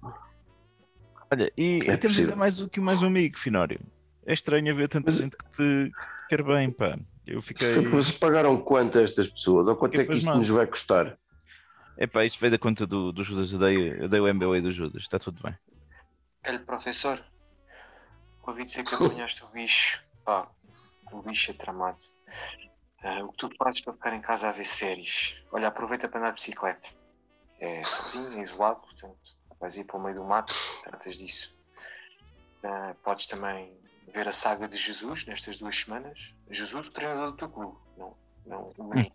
[1.32, 2.24] Olha, e, e É temos possível.
[2.26, 3.80] ainda mais do que mais um amigo, Finório.
[4.26, 5.92] É estranho ver tanta Mas- gente que te
[6.30, 6.98] quer bem, pá.
[7.26, 7.68] Eu fiquei.
[7.68, 9.68] Se Vocês pagaram quanto a estas pessoas?
[9.68, 10.38] Ou quanto é que isto pasmado.
[10.38, 11.18] nos vai custar?
[11.98, 13.52] Epá, isto veio da conta do, do Judas.
[13.52, 15.58] Eu dei, eu dei o MBA do Judas, está tudo bem.
[16.46, 17.24] Olha, professor,
[18.46, 20.02] ouvi dizer que apanhaste o bicho.
[20.26, 20.50] Pá,
[21.12, 22.02] o bicho é tramado.
[23.04, 25.36] Ah, o que tu fazes para ficar em casa a ver séries?
[25.52, 26.90] Olha, aproveita para andar de bicicleta.
[27.60, 29.18] É sozinho, é isolado, portanto,
[29.60, 30.54] vais ir para o meio do mato,
[30.84, 31.54] tratas disso.
[32.64, 33.78] Ah, podes também
[34.14, 36.34] ver a saga de Jesus nestas duas semanas.
[36.50, 39.10] Jesus, o treinador do teu clube, não, não o menino.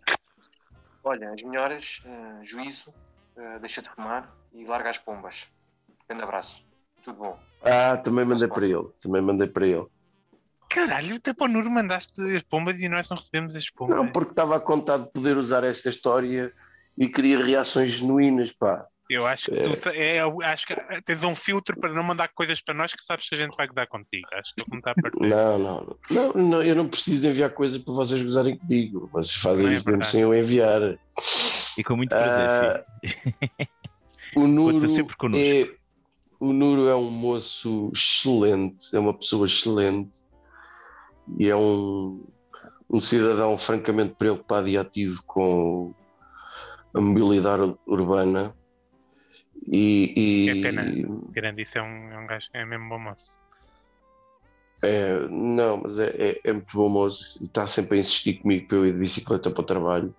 [1.03, 2.93] Olha, as melhoras, ah, juízo,
[3.37, 5.47] ah, deixa de fumar e larga as pombas.
[6.07, 6.63] Grande abraço.
[7.03, 7.39] Tudo bom.
[7.63, 8.87] Ah, também mandei para ele.
[9.01, 9.85] Também mandei para ele.
[10.69, 13.95] Caralho, até para o Nuro mandaste as pombas e nós não recebemos as pombas.
[13.95, 16.51] Não, porque estava a contar de poder usar esta história
[16.97, 18.85] e queria reações genuínas, pá.
[19.09, 22.61] Eu acho que, tu, é, eu acho que tens um filtro para não mandar coisas
[22.61, 24.27] para nós que sabes que a gente vai gozar contigo.
[24.33, 25.27] Acho que não está a perder.
[25.27, 29.09] Não, não, não, não, eu não preciso enviar coisas para vocês gozarem comigo.
[29.11, 30.11] Vocês fazem Não é isso mesmo verdade.
[30.11, 30.81] sem eu enviar.
[31.75, 33.69] E com muito prazer, Ah, filho.
[34.35, 34.85] O Nuro,
[35.35, 35.69] é,
[36.39, 40.19] o Nuro é um moço excelente, é uma pessoa excelente
[41.39, 42.23] e é um,
[42.87, 45.95] um cidadão francamente preocupado e ativo com
[46.93, 48.55] a mobilidade ur- urbana.
[49.67, 50.83] E, e- É pena.
[51.31, 53.37] Grande, isso é um, é um gajo, é mesmo bom moço.
[54.81, 58.67] É, não, mas é, é, é muito bom moço e está sempre a insistir comigo
[58.67, 60.15] para eu ir de bicicleta para o trabalho.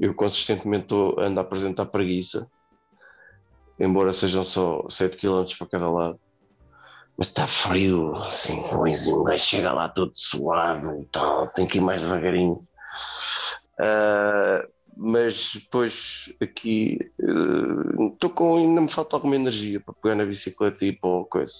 [0.00, 2.48] Eu consistentemente estou ando a apresentar preguiça,
[3.78, 6.18] embora sejam só 7 km para cada lado.
[7.16, 11.80] Mas está frio, assim, coisinho, vai chegar lá todo suado e tal, tem que ir
[11.80, 12.58] mais devagarinho.
[13.80, 14.66] Ah,
[15.00, 16.98] mas depois aqui
[18.12, 18.56] estou com.
[18.56, 21.52] ainda me falta alguma energia para pegar na bicicleta e ir para o coisa.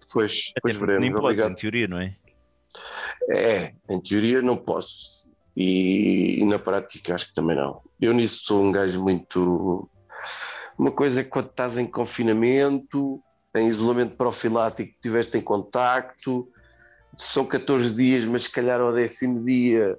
[0.00, 1.00] Depois, depois Até veremos.
[1.00, 2.16] Nem podes, em teoria, não é?
[3.30, 5.30] É, em teoria não posso.
[5.56, 7.80] E, e na prática acho que também não.
[8.00, 9.88] Eu nisso sou um gajo muito.
[10.76, 13.22] Uma coisa é que quando estás em confinamento,
[13.54, 16.48] em isolamento profilático, estiveste em contacto,
[17.14, 19.96] são 14 dias, mas se calhar ao décimo dia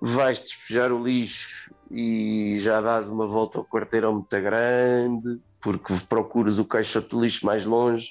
[0.00, 6.58] vais despejar o lixo e já dás uma volta ao quarteirão muito grande, porque procuras
[6.58, 8.08] o caixote de lixo mais longe.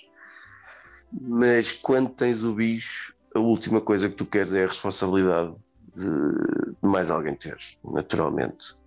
[1.22, 5.56] Mas quando tens o bicho, a última coisa que tu queres é a responsabilidade
[5.96, 6.10] de,
[6.82, 8.78] de mais alguém teres, naturalmente.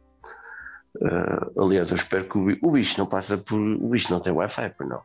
[1.03, 3.59] Ah, aliás, eu espero que o, bi- o bicho não passa por.
[3.59, 5.03] O bicho não tem Wi-Fi, pois não.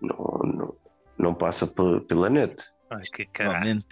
[0.00, 0.76] Não, não,
[1.18, 2.56] não passa pe- pela net.
[2.90, 3.82] Ai, que caralho.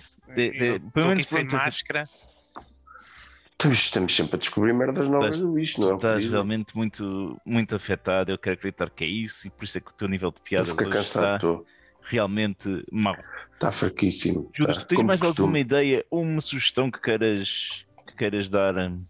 [0.94, 2.02] Pelo menos sem máscara.
[2.04, 2.37] Estamos,
[3.66, 5.94] estamos sempre a descobrir merdas novas Estás- do bicho, não é?
[5.94, 6.32] Estás Possível.
[6.32, 8.30] realmente muito, muito afetado.
[8.30, 10.42] Eu quero acreditar que é isso e por isso é que o teu nível de
[10.42, 11.66] piada hoje cansado, está estou.
[12.02, 13.16] realmente mau.
[13.54, 14.50] Está fraquíssimo.
[14.54, 18.76] Judas, tá, tu tens mais alguma ideia ou uma sugestão que queiras, que queiras dar
[18.76, 19.02] hum,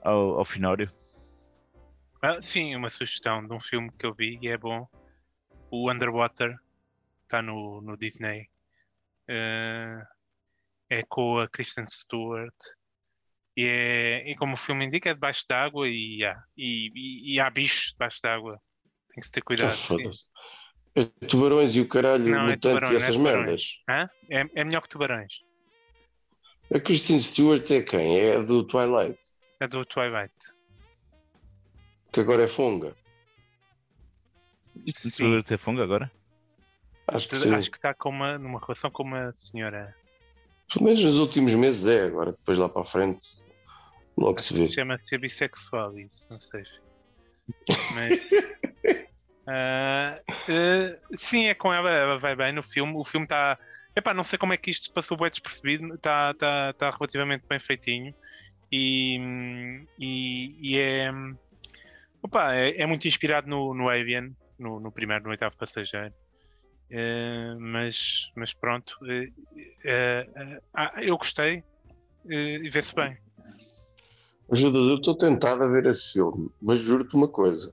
[0.00, 0.90] ao, ao Finório?
[2.22, 4.88] Ah, sim, uma sugestão de um filme que eu vi e é bom.
[5.70, 6.56] O Underwater
[7.24, 8.48] está no, no Disney.
[9.26, 10.02] Eh,
[10.88, 12.54] é com a Kristen Stewart.
[13.56, 17.40] E, é, e como o filme indica, é debaixo d'água e, há- e, e, e
[17.40, 18.58] há bichos debaixo d'água.
[19.08, 19.72] Tem que se ter cuidado.
[19.72, 20.24] foda-se.
[20.96, 23.46] É tubarões e o caralho, Não, é mutantes tubarões, e não é essas tubarões.
[23.46, 23.82] merdas.
[23.88, 24.10] Hã?
[24.30, 25.34] É, é melhor que tubarões.
[26.74, 28.18] A Kristen Stewart é quem?
[28.18, 29.18] É a do Twilight,
[29.60, 30.32] É do Twilight.
[32.12, 32.96] que agora é fonga.
[34.86, 36.10] Isso se ter fungo agora?
[37.06, 39.94] Acho que Acho que está com uma, numa relação com uma senhora.
[40.72, 43.20] Pelo menos nos últimos meses é, agora depois lá para a frente
[44.16, 44.68] logo se vê.
[44.68, 46.62] Chama-se bissexual, isso, não sei.
[47.94, 48.20] Mas.
[49.46, 52.94] ah, ah, sim, é com ela, ela vai bem no filme.
[52.96, 53.58] O filme está.
[53.96, 57.44] Epá, não sei como é que isto se passou bem despercebido, está tá, tá relativamente
[57.48, 58.12] bem feitinho
[58.72, 61.12] e, e, e é,
[62.20, 66.12] opa, é, é muito inspirado no, no Avian, no, no primeiro, no oitavo passageiro.
[66.90, 68.96] Eh, mas, mas pronto,
[69.84, 70.26] eh,
[70.74, 71.62] ah, eu gostei
[72.28, 73.16] eh, e vê-se bem.
[74.52, 77.72] Judas, eu estou tentado a ver esse filme, mas juro-te uma coisa.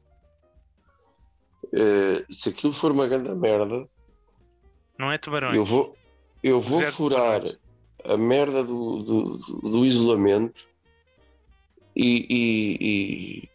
[1.73, 3.87] Eh, se aquilo for uma grande merda,
[4.97, 5.55] Não é tubarões.
[5.55, 5.97] eu vou,
[6.41, 7.41] eu vou Zero furar
[8.03, 10.67] a merda do, do, do isolamento
[11.95, 13.49] e, e, e,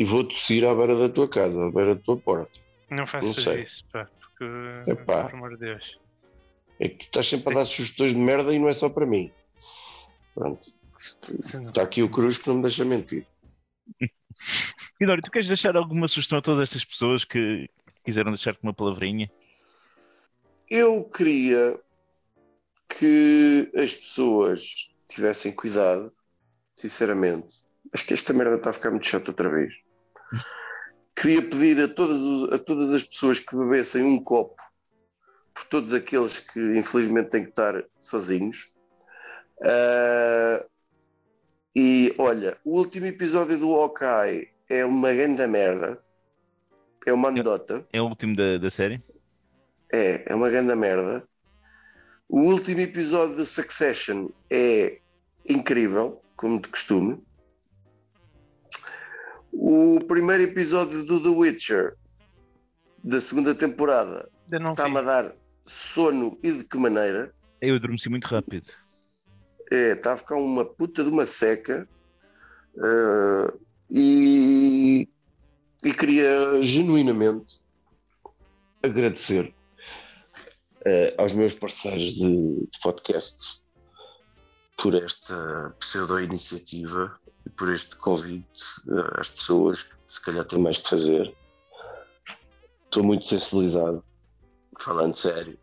[0.00, 2.60] e vou tossir à beira da tua casa, à beira da tua porta.
[2.90, 5.24] Não faças isso, pá, porque, Epá.
[5.24, 5.98] por amor de Deus.
[6.78, 9.06] É que tu estás sempre a dar sugestões de merda e não é só para
[9.06, 9.32] mim.
[10.34, 10.75] Pronto.
[10.98, 13.26] Está aqui o Cruz que não me deixa mentir.
[14.98, 17.68] Finório, tu queres deixar alguma sugestão a todas estas pessoas que
[18.04, 19.28] quiseram deixar-te uma palavrinha?
[20.70, 21.78] Eu queria
[22.88, 26.10] que as pessoas tivessem cuidado,
[26.74, 27.64] sinceramente.
[27.92, 29.72] Acho que esta merda está a ficar muito chata outra vez.
[31.14, 34.60] Queria pedir a todas, a todas as pessoas que bebessem um copo,
[35.54, 38.76] por todos aqueles que infelizmente têm que estar sozinhos.
[39.62, 40.66] Ah,
[41.78, 46.02] e olha, o último episódio do Hawkeye é uma grande merda.
[47.04, 47.86] É uma anedota.
[47.92, 48.98] É o último da, da série?
[49.92, 51.28] É, é uma grande merda.
[52.30, 55.00] O último episódio de Succession é
[55.46, 57.22] incrível, como de costume.
[59.52, 61.94] O primeiro episódio do The Witcher
[63.04, 65.32] da segunda temporada está-me a dar
[65.66, 67.34] sono e de que maneira.
[67.60, 68.72] Eu adormeci muito rápido.
[69.70, 71.88] É, está a ficar uma puta de uma seca
[72.76, 73.54] eh,
[73.90, 75.08] e,
[75.84, 77.60] e queria genuinamente
[78.82, 79.52] agradecer
[80.84, 83.62] eh, aos meus parceiros de, de podcast
[84.76, 90.78] por esta pseudo-iniciativa e por este convite eh, às pessoas que se calhar têm mais
[90.78, 91.34] que fazer.
[92.84, 94.04] Estou muito sensibilizado,
[94.80, 95.58] falando sério.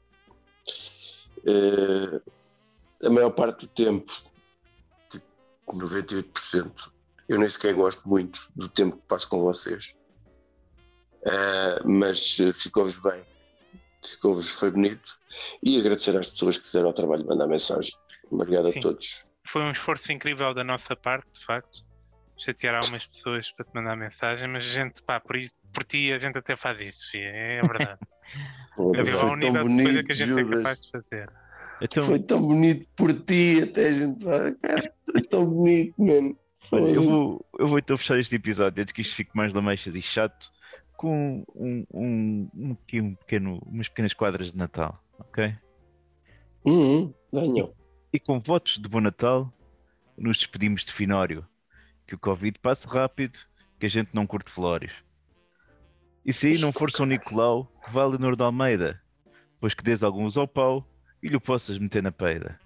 [1.45, 2.21] Eh,
[3.05, 4.11] a maior parte do tempo,
[5.09, 5.25] tipo
[5.67, 6.91] 98%,
[7.29, 9.95] eu nem sequer gosto muito do tempo que passo com vocês.
[11.25, 13.21] Eh, mas eh, ficou-vos bem,
[14.05, 15.19] ficou-vos, foi bonito.
[15.61, 17.93] E agradecer às pessoas que se deram ao trabalho de mandar mensagem.
[18.29, 18.79] Obrigado Sim.
[18.79, 19.25] a todos.
[19.51, 21.83] Foi um esforço incrível da nossa parte, de facto.
[22.35, 26.11] Chatear algumas pessoas para te mandar mensagem, mas a gente, pá, por, isso, por ti
[26.11, 27.99] a gente até faz isso, filho, é verdade.
[28.75, 30.57] Foda-se, É ao nível de coisa bonito, que a gente é Judas.
[30.57, 31.42] capaz de fazer.
[31.81, 34.53] Então, Foi tão bonito por ti, até a gente vai.
[34.55, 36.37] Cara, foi tão bonito, mano.
[36.71, 39.95] Olha, eu vou, eu vou então fechar este episódio antes que isto fique mais lamechas
[39.95, 40.51] e chato
[40.95, 45.53] com um, um, um, um pequeno, umas pequenas quadras de Natal, ok?
[46.65, 47.73] Uhum, ganham.
[48.13, 49.51] E com votos de bom Natal,
[50.17, 51.45] nos despedimos de Finório.
[52.07, 53.39] Que o Covid passe rápido,
[53.79, 54.91] que a gente não curte flores.
[56.25, 59.01] E se aí não for São Nicolau, que vá Leonor de Almeida,
[59.59, 60.87] pois que dês alguns ao pau
[61.23, 62.59] e lhe o possas meter na peida.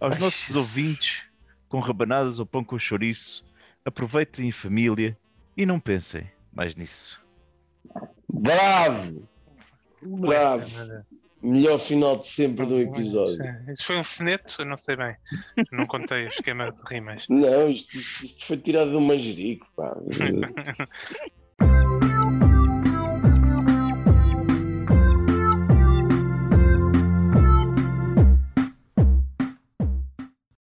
[0.00, 1.22] Aos nossos ouvintes,
[1.68, 3.44] com rabanadas ou pão com chouriço,
[3.84, 5.16] aproveitem em família
[5.56, 7.22] e não pensem mais nisso.
[8.32, 9.28] Bravo!
[10.02, 11.04] Bravo!
[11.42, 13.34] Melhor final de sempre do episódio.
[13.36, 13.70] Sim.
[13.72, 14.54] Isso foi um soneto?
[14.62, 15.14] Eu não sei bem.
[15.70, 17.26] Não contei o esquema de rimas.
[17.28, 19.94] Não, isto, isto- isto foi tirado do manjerico, pá.